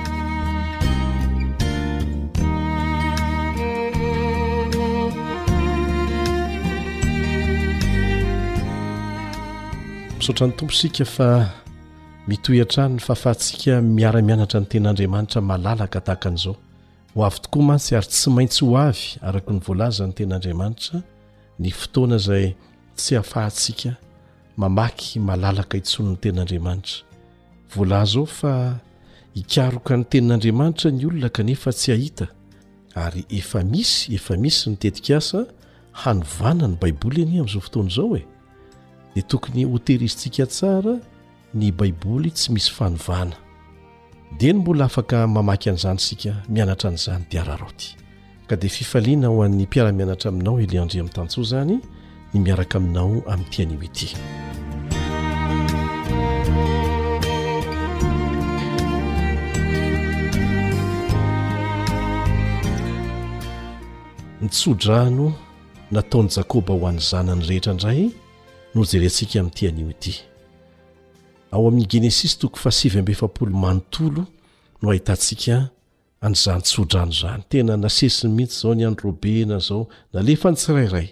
soatra 10.25 10.47
ny 10.49 10.53
tompo 10.57 10.73
isika 10.73 11.05
fa 11.05 11.25
mitoy 12.27 12.61
an-trano 12.63 12.95
ny 12.95 12.99
fa 13.03 13.13
afahatsika 13.13 13.75
miaramianatra 13.83 14.59
ny 14.63 14.69
ten'andriamanitra 14.71 15.41
malalaka 15.45 15.99
tahakan'izao 16.07 16.55
ho 17.13 17.19
avy 17.27 17.39
tokoa 17.43 17.63
mantsy 17.69 17.93
ary 17.95 18.07
tsy 18.09 18.29
maintsy 18.35 18.63
ho 18.65 18.77
avy 18.85 19.03
araka 19.27 19.51
ny 19.53 19.59
voalaza 19.67 20.07
ny 20.07 20.13
ten'andriamanitra 20.17 20.97
ny 21.63 21.69
fotoana 21.81 22.15
izay 22.23 22.47
tsy 22.97 23.15
hahafahatsika 23.19 23.91
mamaky 24.61 25.19
malalaka 25.27 25.77
itsony 25.81 26.09
ny 26.15 26.21
ten'andriamanitra 26.23 26.97
voalazao 27.75 28.25
fa 28.25 28.53
hikaroka 29.35 29.93
ny 29.97 30.03
tenin'andriamanitra 30.09 30.89
ny 30.91 31.05
olona 31.05 31.29
kanefa 31.29 31.69
tsy 31.73 31.91
hahita 31.93 32.25
ary 32.97 33.25
efa 33.29 33.61
misy 33.63 34.15
efa 34.17 34.33
misy 34.37 34.69
nitetika 34.73 35.17
asa 35.21 35.45
hanovana 35.91 36.67
ny 36.73 36.79
baiboly 36.81 37.21
enyy 37.21 37.39
ami'izao 37.43 37.61
fotoanaizaoe 37.69 38.21
dia 39.15 39.23
tokony 39.23 39.63
ho 39.65 39.77
teirizintsika 39.79 40.45
tsara 40.51 40.97
ny 41.55 41.71
baiboly 41.71 42.31
tsy 42.35 42.51
misy 42.53 42.71
fanovana 42.75 43.35
dia 44.37 44.51
ny 44.53 44.59
mbola 44.59 44.85
afaka 44.91 45.23
mamaky 45.27 45.69
an'izany 45.69 45.99
sika 45.99 46.33
mianatra 46.51 46.89
an'izany 46.91 47.23
dia 47.31 47.41
araharao 47.41 47.71
ty 47.79 47.95
ka 48.51 48.55
dia 48.59 48.69
fifaliana 48.69 49.27
ho 49.31 49.39
an'ny 49.47 49.63
mpiara-mianatra 49.63 50.29
aminao 50.35 50.59
ile 50.61 50.79
andri 50.79 50.99
amin'ny 50.99 51.15
tantsoa 51.15 51.43
zany 51.47 51.79
ny 52.33 52.39
miaraka 52.43 52.77
aminao 52.77 53.23
amin'nytianioity 53.31 54.11
nitsodrano 64.41 65.31
nataony 65.91 66.27
jakoba 66.35 66.73
ho 66.75 66.83
an'ny 66.87 66.99
zanany 66.99 67.43
rehetra 67.47 67.71
indray 67.73 68.24
nohojereantsika 68.75 69.39
amin'nytian'io 69.39 69.89
ity 69.95 70.13
ao 71.51 71.67
amin'ni 71.67 71.87
genesis 71.89 72.37
toko 72.37 72.57
fasivy 72.57 73.01
mbefapolo 73.01 73.51
manontolo 73.63 74.23
no 74.81 74.89
ahitantsika 74.91 75.55
anyzahny-tsodrano 76.21 77.11
izany 77.11 77.41
tena 77.49 77.77
nasesiny 77.77 78.33
mihitsy 78.35 78.57
izao 78.57 78.75
ny 78.75 78.83
an 78.87 78.95
robena 79.03 79.59
zao 79.59 79.87
na 80.13 80.19
lefa 80.21 80.49
ny 80.51 80.57
tsirairay 80.57 81.07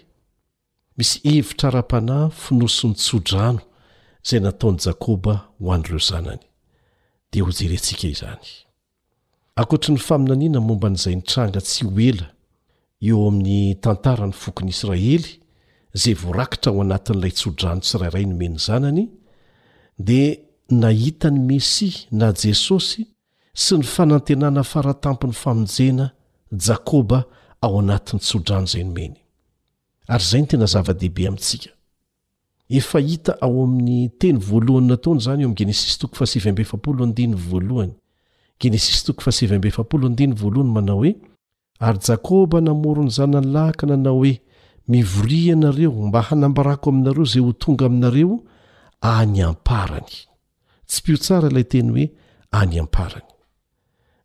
misy 0.96 1.16
ivitra 1.24 1.68
ara-panahy 1.68 2.30
finosony 2.42 2.94
tsodrano 2.94 3.60
izay 4.24 4.40
nataony 4.40 4.78
jakôba 4.84 5.34
ho 5.60 5.72
an'direo 5.74 5.98
zanany 6.08 6.42
dia 7.32 7.42
ho 7.44 7.50
jerentsika 7.50 8.06
izany 8.08 8.48
akoatry 9.56 9.94
ny 9.94 10.00
faminaniana 10.08 10.60
momba 10.60 10.88
n'izay 10.90 11.14
nitranga 11.16 11.60
tsy 11.64 11.84
hoela 11.86 12.26
eo 13.02 13.28
amin'ny 13.28 13.74
tantarany 13.84 14.34
vokon' 14.42 14.68
israely 14.74 15.43
zay 15.94 16.14
vorakitra 16.14 16.70
ao 16.72 16.80
anatin'ilay 16.82 17.32
tsodrano 17.38 17.80
tsirairay 17.80 18.24
nomeny 18.26 18.56
zanany 18.58 19.04
dia 20.06 20.36
nahitany 20.82 21.38
mesia 21.48 21.94
na 22.20 22.26
jesosy 22.40 23.02
sy 23.62 23.78
ny 23.78 23.84
fanantenana 23.94 24.62
faratampony 24.72 25.32
famonjena 25.42 26.06
jakôba 26.66 27.18
ao 27.62 27.78
anatn'ny 27.82 28.20
tsodrano 28.20 28.66
zay 28.72 28.84
nomeny 28.84 29.14
a 30.08 30.18
zay 30.18 30.42
n 30.42 30.46
tena 30.50 30.66
zava-dehibe 30.66 31.28
amintsika 31.28 31.70
e 32.68 32.80
hita 33.08 33.32
ao 33.40 33.62
amin'ny 33.64 34.08
teny 34.18 34.38
voalohanynaozm 34.38 35.46
maoe 40.64 41.16
ary 41.80 41.98
jakoba 42.08 42.60
namorony 42.60 43.10
zanany 43.10 43.46
lahaka 43.52 43.86
nanao 43.86 44.14
hoe 44.18 44.40
mivori 44.88 45.50
anareo 45.50 45.90
mba 45.90 46.22
hanambarako 46.22 46.90
aminareo 46.90 47.24
zay 47.24 47.42
ho 47.42 47.52
tonga 47.52 47.86
aminareo 47.86 48.40
any 49.00 49.42
amparany 49.42 50.10
tsy 50.86 51.02
piotsara 51.02 51.48
lay 51.50 51.64
teny 51.64 51.90
hoe 51.90 52.10
any 52.50 52.78
amparany 52.78 53.26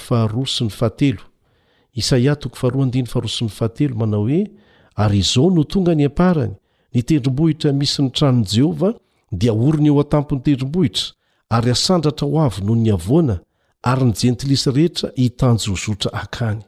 isaia 1.95 2.33
23 2.35 3.93
manao 3.95 4.21
hoe 4.21 4.51
ary 4.95 5.17
izao 5.17 5.49
no 5.51 5.63
tonga 5.63 5.95
nyaparany 5.95 6.51
nitendrombohitra 6.93 7.71
misy 7.73 8.01
nytranony 8.01 8.45
jehovah 8.51 8.93
dia 9.31 9.53
orony 9.53 9.87
eo 9.87 9.99
atampony 10.01 10.41
tendrombohitra 10.41 11.03
ary 11.49 11.71
asandratra 11.71 12.27
ho 12.27 12.41
avy 12.41 12.61
noho 12.61 12.75
ny 12.83 12.91
avoana 12.93 13.39
ary 13.81 14.05
ny 14.05 14.11
jentilisa 14.13 14.71
rehetra 14.71 15.09
hitanjo 15.15 15.71
ho 15.71 15.77
zotra 15.85 16.11
akany 16.13 16.61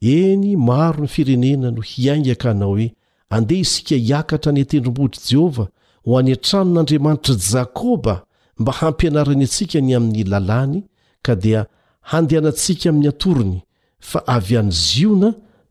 eny 0.00 0.56
maro 0.56 1.00
ny 1.04 1.08
firenena 1.08 1.70
no 1.70 1.80
hiainga 1.80 2.32
aka 2.32 2.54
nao 2.54 2.68
hoe 2.68 2.94
andeha 3.30 3.60
isika 3.60 3.94
hiakatra 3.96 4.52
nyatendrombohitr' 4.52 5.26
jehovah 5.30 5.68
ho 6.04 6.18
any 6.18 6.32
atranon'andriamanitra 6.32 7.34
jakoba 7.50 8.22
mba 8.58 8.72
hampianarany 8.72 9.44
atsika 9.44 9.80
ny 9.80 9.96
amin'ny 9.96 10.24
lalàny 10.24 10.82
ka 11.22 11.34
dia 11.36 11.66
handehanantsika 12.00 12.88
amin'ny 12.88 13.08
atorony 13.08 13.62
fa 14.10 14.22
avy 14.36 14.54
any 14.60 14.70
ziona 14.86 15.30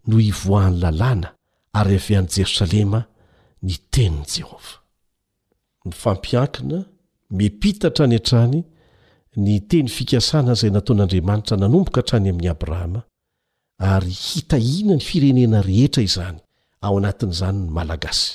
noo 0.09 0.19
hivoahan'ny 0.27 0.77
lalàna 0.83 1.27
ary 1.79 1.95
avy 2.01 2.13
an' 2.19 2.29
jerosalema 2.35 2.99
ny 3.67 3.73
tenin'i 3.93 4.25
jehovah 4.33 4.75
nyfampiakina 5.87 6.77
mepitahtrany 7.37 8.15
hantrany 8.17 8.59
ny 9.45 9.53
teny 9.69 9.89
fikasana 9.97 10.51
izay 10.57 10.71
nataon'andriamanitra 10.73 11.55
nanomboka 11.59 11.99
hatrany 12.01 12.27
amin'ny 12.31 12.49
abrahama 12.53 13.01
ary 13.93 14.13
hitahiana 14.25 14.93
ny 14.97 15.03
firenena 15.09 15.57
rehetra 15.67 16.01
izany 16.09 16.37
ao 16.85 16.93
anatin'izany 16.99 17.57
ny 17.61 17.69
malagasy 17.77 18.27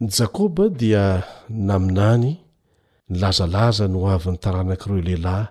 ny 0.00 0.06
jakoba 0.16 0.64
dia 0.80 1.04
naminany 1.68 2.30
nylazalaza 3.10 3.84
noavyny 3.94 4.38
taranak'ireo 4.44 5.00
lehilahy 5.06 5.46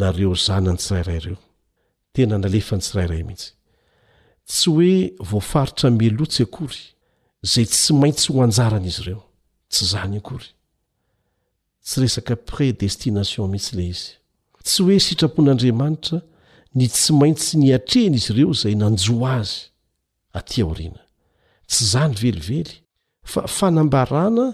nareo 0.00 0.34
zanany 0.46 0.78
tsirairay 0.82 1.20
ireo 1.22 1.38
tena 2.16 2.36
nalefa 2.40 2.76
ny 2.78 2.82
tsirairay 2.84 3.22
mihitsy 3.28 3.52
tsy 4.48 4.70
hoe 4.72 5.28
voafaritra 5.30 5.88
milotsy 6.00 6.42
akory 6.46 6.80
zay 7.52 7.66
tsy 7.72 7.92
maintsy 8.00 8.28
ho 8.32 8.38
anjaran'izy 8.44 9.02
ireo 9.02 9.20
tsy 9.72 9.84
zany 9.92 10.16
akory 10.20 10.48
tsy 11.86 11.96
resaka 12.02 12.34
predestination 12.50 13.50
mihitsy 13.54 13.74
le 13.78 13.84
izy 13.92 14.08
tsy 14.68 14.80
hoe 14.86 14.96
sitrapon'andriamanitra 15.06 16.18
ny 16.78 16.84
tsy 16.96 17.10
maintsy 17.20 17.54
niatrehnyizy 17.60 18.30
ireo 18.34 18.52
zay 18.62 18.74
nanjoa 18.82 19.32
azy 19.42 19.56
atya 20.38 20.64
oriana 20.72 21.02
tsy 21.70 21.82
zany 21.92 22.14
velively 22.22 22.78
fa 23.32 23.40
fanambarana 23.56 24.46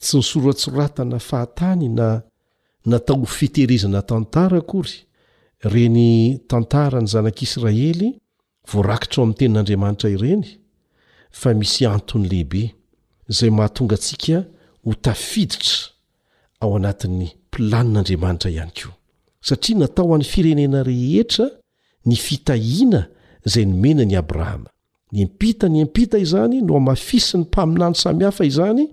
tsy 0.00 0.16
nisoratsoratana 0.16 1.18
fahaay 1.18 1.88
na 1.98 2.22
natao 2.86 3.24
hfiteirizina 3.24 4.02
tantara 4.02 4.60
kory 4.60 4.94
reny 5.72 6.38
tantara 6.50 7.00
ny 7.00 7.06
zanak'israely 7.06 8.08
voarakitra 8.72 9.20
ao 9.22 9.24
amin'ny 9.24 9.38
tenin'andriamanitra 9.38 10.08
ireny 10.12 10.44
fa 11.40 11.52
misy 11.56 11.86
antony 11.86 12.28
lehibe 12.30 12.62
izay 13.30 13.50
mahatonga 13.50 13.94
antsika 13.96 14.38
hotafiditra 14.84 15.74
ao 16.60 16.70
anatin'ny 16.76 17.28
mpilanin'andriamanitra 17.48 18.50
ihany 18.54 18.72
koa 18.80 18.92
satria 19.48 19.78
natao 19.78 20.14
any 20.14 20.24
firenena 20.32 20.82
rehetra 20.82 21.46
ny 22.06 22.16
fitahiana 22.16 23.02
izay 23.46 23.64
nomenany 23.66 24.16
abrahama 24.18 24.70
ny 25.12 25.20
empita 25.26 25.68
ny 25.68 25.80
empita 25.86 26.18
izany 26.18 26.60
no 26.62 26.80
mafisy 26.80 27.36
ny 27.36 27.42
mpaminany 27.44 27.94
samihafa 27.94 28.44
izany 28.44 28.86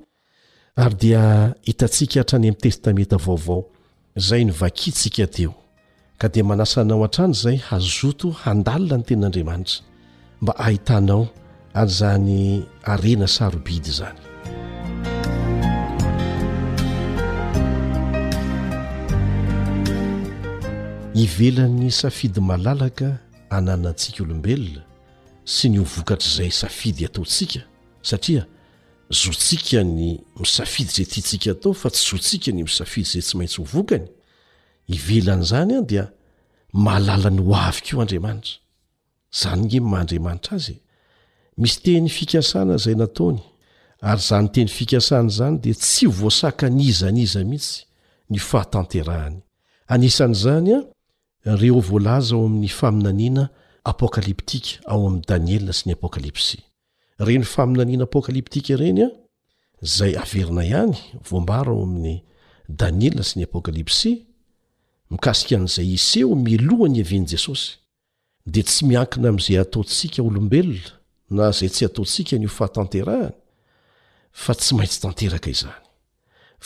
ary 0.76 0.96
dia 1.02 1.22
hitantsika 1.68 2.20
hatrany 2.20 2.48
amin' 2.48 2.62
testamenta 2.62 3.18
vaovao 3.18 3.64
izay 4.16 4.44
ny 4.46 4.52
vakintsika 4.52 5.28
teo 5.28 5.54
ka 6.18 6.28
dia 6.32 6.44
manasanao 6.44 7.04
an-trano 7.04 7.34
zay 7.34 7.58
hazoto 7.58 8.32
handalina 8.32 8.98
ny 8.98 9.04
ten'andriamanitra 9.04 9.84
mba 10.42 10.56
ahitanao 10.58 11.28
azany 11.74 12.64
arena 12.84 13.28
sarobidy 13.28 13.92
zany 13.92 14.20
hivelan'ny 21.14 21.92
safidy 21.92 22.40
malalaka 22.40 23.20
ananantsika 23.50 24.24
olombelona 24.24 24.82
sy 25.54 25.70
ny 25.70 25.78
hovokatr' 25.84 26.28
izay 26.32 26.52
safidy 26.52 27.06
ataontsika 27.06 27.60
satria 28.02 28.46
zotsika 29.12 29.84
ny 29.84 30.20
misafidy 30.40 30.92
zay 30.96 31.06
tiatsika 31.06 31.52
atao 31.52 31.74
fa 31.74 31.90
tsy 31.92 32.08
zotsikany 32.12 32.64
misafidy 32.64 33.10
zay 33.10 33.22
tsy 33.22 33.38
maintsy 33.38 33.60
hovokany 33.62 34.08
ivelan' 34.90 35.44
zany 35.44 35.76
a 35.78 35.82
dia 35.82 36.06
mahalalany 36.84 37.40
ho 37.48 37.54
avy 37.68 37.82
kio 37.86 38.02
andriamanitra 38.02 38.62
zany 39.42 39.62
nge 39.66 39.78
mahandriamanitra 39.92 40.54
azy 40.60 40.76
misy 41.62 41.78
teny 41.86 42.08
fikasana 42.18 42.76
zay 42.84 42.96
nataony 43.02 43.42
ary 44.10 44.24
zany 44.30 44.48
teny 44.54 44.70
fikasana 44.78 45.30
zany 45.40 45.56
dia 45.64 45.76
tsy 45.84 46.06
voasaka 46.20 46.68
niza 46.80 47.08
niza 47.18 47.40
mihitsy 47.50 47.78
ny 48.32 48.38
fahatanterahany 48.50 49.38
anisan'zany 49.94 50.70
a 50.76 50.82
reo 51.62 51.80
voalaza 51.90 52.32
ao 52.36 52.44
amin'ny 52.48 52.72
faminanina 52.80 53.44
apokaliptika 53.92 54.72
ao 54.92 55.02
amin'y 55.10 55.26
daniel 55.30 55.66
sy 55.78 55.84
ny 55.88 55.92
apokalipsi 55.98 56.58
reny 57.26 57.46
faminaniana 57.54 58.04
apokalyptika 58.10 58.70
ireny 58.76 59.02
a 59.08 59.10
zay 59.96 60.12
averina 60.24 60.62
ihany 60.72 60.94
voambaro 61.30 61.72
ao 61.76 61.84
amin'ny 61.88 62.18
daniel 62.82 63.18
sy 63.30 63.34
ny 63.40 63.44
apokalypsi 63.50 64.12
mikasika 65.12 65.56
an'izay 65.58 65.90
iseho 66.00 66.34
miloha 66.46 66.88
ny 66.94 66.98
avianyi 67.04 67.28
jesosy 67.34 67.68
dia 68.52 68.64
tsy 68.70 68.82
miankina 68.90 69.28
ami'izay 69.32 69.60
ataontsika 69.64 70.20
olombelona 70.28 70.92
na 71.36 71.44
izay 71.56 71.70
tsy 71.74 71.84
ataontsika 71.90 72.34
ny 72.40 72.46
ho 72.48 72.54
fahatanterahany 72.58 73.36
fa 74.44 74.52
tsy 74.60 74.72
maintsy 74.78 74.98
tanteraka 75.04 75.50
izany 75.56 75.80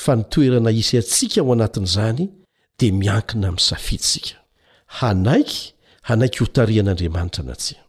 fa 0.04 0.12
nitoerana 0.20 0.70
isay 0.82 1.00
antsika 1.04 1.38
ao 1.42 1.50
anatin' 1.56 1.88
izany 1.90 2.24
dia 2.80 2.94
miankina 3.02 3.46
ami'y 3.52 3.66
safintsika 3.72 4.36
hanaiky 4.98 5.60
hanaiky 6.08 6.38
ho 6.42 6.46
tarian'andriamanitra 6.56 7.44
na 7.50 7.56
tsia 7.64 7.82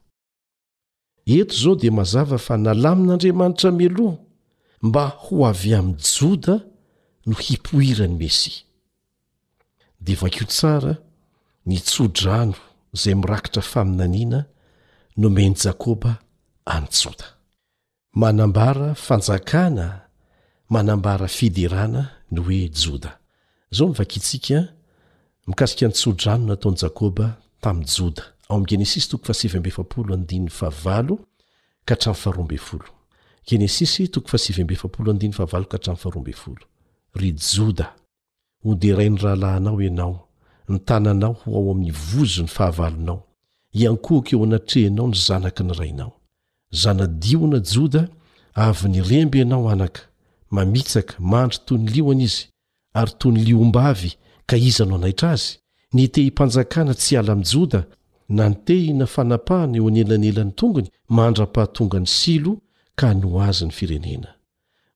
eto 1.37 1.55
zao 1.63 1.75
dia 1.81 1.93
mazava 1.99 2.37
fa 2.47 2.55
nalamin'andriamanitra 2.67 3.71
miloh 3.81 4.15
mba 4.87 5.03
ho 5.25 5.35
avy 5.51 5.71
ami'y 5.79 5.97
joda 6.15 6.55
no 7.27 7.35
hipohirany 7.47 8.17
mesia 8.23 8.57
de 10.01 10.15
vakio 10.17 10.47
tsara 10.47 10.97
ny 11.69 11.77
tsodrano 11.85 12.57
zay 13.01 13.15
mirakitra 13.15 13.63
faminaniana 13.63 14.41
nomeny 15.17 15.55
jakôba 15.55 16.17
anjoda 16.67 17.27
manambara 18.21 18.95
fanjakana 19.07 19.87
manambara 20.73 21.29
fiderana 21.29 22.03
ny 22.33 22.39
oe 22.41 22.69
joda 22.81 23.13
zao 23.77 23.89
mivakitsika 23.89 24.59
mikasika 25.47 25.87
nytsodrano 25.89 26.45
nataon 26.51 26.77
jakôba 26.83 27.27
tam'joda 27.61 28.25
aagenese 28.51 29.05
ry 37.21 37.33
joda 37.49 37.95
ho 38.65 38.75
deirainy 38.75 39.17
rahalahinao 39.17 39.83
ianao 39.83 40.17
ny 40.69 40.79
tananao 40.79 41.33
ho 41.41 41.49
ao 41.57 41.71
amin'ny 41.71 41.93
vozo 41.93 42.43
ny 42.43 42.49
fahavalonao 42.57 43.21
iankooka 43.81 44.31
eo 44.35 44.45
anatrehnao 44.45 45.09
ny 45.09 45.15
zanaky 45.27 45.63
ny 45.65 45.73
rainao 45.75 46.13
zanadiona 46.71 47.59
joda 47.73 48.03
avy 48.55 48.89
ny 48.89 49.01
remby 49.09 49.39
ianao 49.39 49.71
anaka 49.71 50.01
mamitsaka 50.51 51.15
mahandry 51.19 51.59
toy 51.67 51.79
ny 51.79 51.89
lioana 51.95 52.23
izy 52.23 52.45
ary 52.95 53.13
toy 53.19 53.33
ny 53.33 53.41
liom-bavy 53.47 54.11
ka 54.47 54.57
izano 54.57 54.95
anaitra 54.95 55.31
azy 55.35 55.51
nyte 55.95 56.21
himpanjakana 56.23 56.95
tsy 56.95 57.17
ala 57.19 57.35
mi 57.35 57.45
joda 57.51 57.81
nantehina 58.29 59.07
fanapahana 59.07 59.77
eo 59.79 59.89
anyelanelany 59.89 60.53
tongony 60.53 60.89
mahandra-pahatonga 61.17 61.99
ny 62.01 62.07
silo 62.17 62.53
ka 62.99 63.15
nyo 63.15 63.29
azy 63.49 63.65
ny 63.67 63.71
firenena 63.79 64.29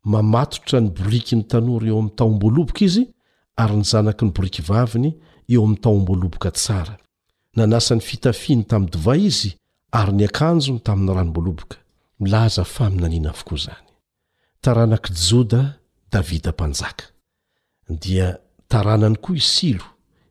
mamatotra 0.05 0.81
ny 0.81 0.91
boriky 0.97 1.37
ny 1.37 1.43
tanoary 1.43 1.89
eo 1.89 1.99
amin'nytaomboaloboka 1.99 2.85
izy 2.85 3.14
ary 3.57 3.77
ny 3.77 3.85
zanaky 3.85 4.25
ny 4.25 4.33
borikyvaviny 4.35 5.09
eo 5.53 5.63
amin'ny 5.65 5.81
tao 5.83 5.97
amboaloboka 5.99 6.51
tsara 6.51 6.95
nanasany 7.57 8.01
fitafiny 8.09 8.65
tami 8.71 8.87
dova 8.93 9.17
izy 9.17 9.51
ary 9.99 10.13
ny 10.13 10.25
akanjony 10.27 10.81
tamin'ny 10.87 11.13
ranom-boaloboka 11.17 11.77
milaza 12.23 12.65
faminaniana 12.75 13.33
vokoa 13.39 13.59
zany 13.65 13.91
taranak' 14.65 15.11
joda 15.27 15.63
davida 16.13 16.51
mpanjaka 16.57 17.05
dia 18.03 18.29
taranany 18.71 19.17
koa 19.25 19.37
isilo 19.43 19.87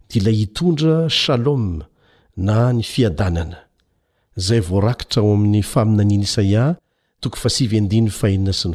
di 0.10 0.16
ila 0.20 0.32
hitondra 0.42 0.96
salôma 1.22 1.84
na 2.46 2.56
ny 2.76 2.84
fiadanana 2.94 3.60
izay 4.40 4.62
voarakitra 4.70 5.20
o 5.24 5.34
amin'ny 5.36 5.62
faminanina 5.72 6.26
isaia 6.30 6.64
tofa 7.22 7.50
sy 7.56 7.64
ny 7.80 8.10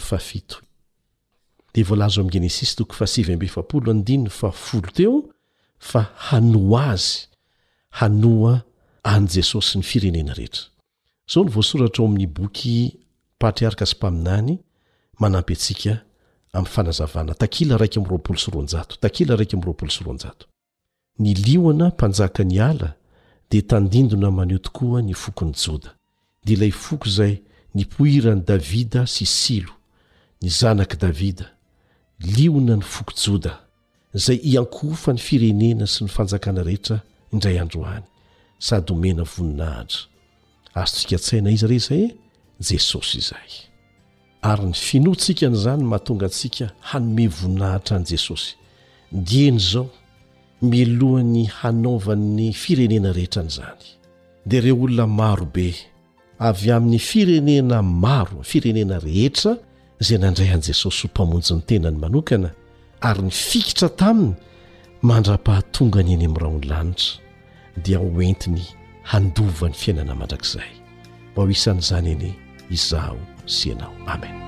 fafi 0.08 0.40
dea 1.72 1.84
volazo 1.84 2.20
am'n 2.20 2.32
genesis 2.32 2.74
toko 2.76 2.94
fasf 2.94 3.28
teo 4.94 5.14
fa 5.78 6.00
hanoa 6.28 6.82
azy 6.92 7.18
hanoa 7.98 8.54
an' 9.02 9.26
jesosy 9.32 9.78
ny 9.78 9.82
firenena 9.84 10.32
rehetra 10.34 10.66
zao 11.32 11.44
ny 11.44 11.50
voasoratra 11.50 12.02
ao 12.04 12.08
amin'ny 12.10 12.26
boky 12.26 12.98
patriarka 13.38 13.86
sy 13.86 13.96
mpaminany 13.96 14.58
manampy 15.20 15.52
atsika 15.52 16.04
amyfanazaa 16.52 17.06
taila 17.38 17.76
rakila 17.78 19.36
raky 19.36 19.56
ny 21.18 21.34
lioana 21.34 21.88
mpanjaka 21.88 22.44
ny 22.44 22.60
ala 22.62 22.94
di 23.50 23.62
tandindona 23.62 24.30
maneo 24.30 24.58
tokoa 24.58 25.02
ny 25.02 25.14
fokony 25.14 25.52
joda 25.64 25.94
dia 26.44 26.56
ilay 26.56 26.70
foky 26.70 27.10
zay 27.10 27.42
nypoirany 27.74 28.40
davida 28.44 29.06
sy 29.06 29.24
silo 29.26 29.72
ny 30.42 30.48
zanak' 30.50 30.96
davida 30.98 31.57
liona 32.20 32.76
ny 32.78 32.82
foko-joda 32.84 33.54
izay 34.16 34.38
iankofa 34.52 35.12
ny 35.14 35.20
firenena 35.22 35.86
sy 35.86 36.06
ny 36.06 36.10
fanjakana 36.12 36.64
rehetra 36.66 37.00
indray 37.32 37.58
androany 37.62 38.04
sady 38.62 38.92
homena 38.92 39.22
voninahitra 39.22 40.00
azotsika 40.74 41.18
tsaina 41.22 41.50
iza 41.54 41.66
rey 41.70 41.78
izay 41.82 42.04
jesosy 42.68 43.18
izay 43.22 43.50
ary 44.50 44.66
ny 44.70 44.76
finoantsika 44.88 45.46
n'izany 45.50 45.84
mahatonga 45.90 46.26
ntsika 46.32 46.66
hanome 46.90 47.26
voninahitra 47.38 47.94
an' 48.00 48.08
jesosy 48.10 48.50
diany 49.12 49.58
izao 49.62 49.86
milohan'ny 50.70 51.44
hanaovany 51.60 52.50
firenena 52.52 53.12
rehetra 53.16 53.40
an'izany 53.46 53.84
dia 54.48 54.60
reo 54.64 54.82
olona 54.82 55.06
marobe 55.06 55.70
avy 56.38 56.70
amin'ny 56.76 56.98
firenena 56.98 57.78
marony 57.82 58.42
firenena 58.42 58.98
rehetra 58.98 59.52
izay 60.00 60.18
nandrahan'i 60.18 60.62
jesosy 60.70 61.02
ho 61.02 61.08
mpamonjy 61.10 61.54
n'ny 61.54 61.62
tenany 61.68 61.98
manokana 61.98 62.50
ary 63.08 63.22
nyfikitra 63.26 63.88
taminy 63.98 64.34
mandra-pahatongany 65.02 66.14
eny 66.14 66.24
amin'n'raha 66.26 66.54
ony 66.56 66.66
lanitra 66.70 67.20
dia 67.84 67.98
hoentiny 68.02 68.62
handova 69.12 69.68
ny 69.68 69.74
fiainana 69.74 70.14
mandrakzay 70.18 70.70
mba 71.32 71.38
ho 71.44 71.50
isan'izany 71.56 72.14
enye 72.14 72.30
izaho 72.70 73.18
sy 73.46 73.70
ianao 73.74 73.94
amen 74.06 74.47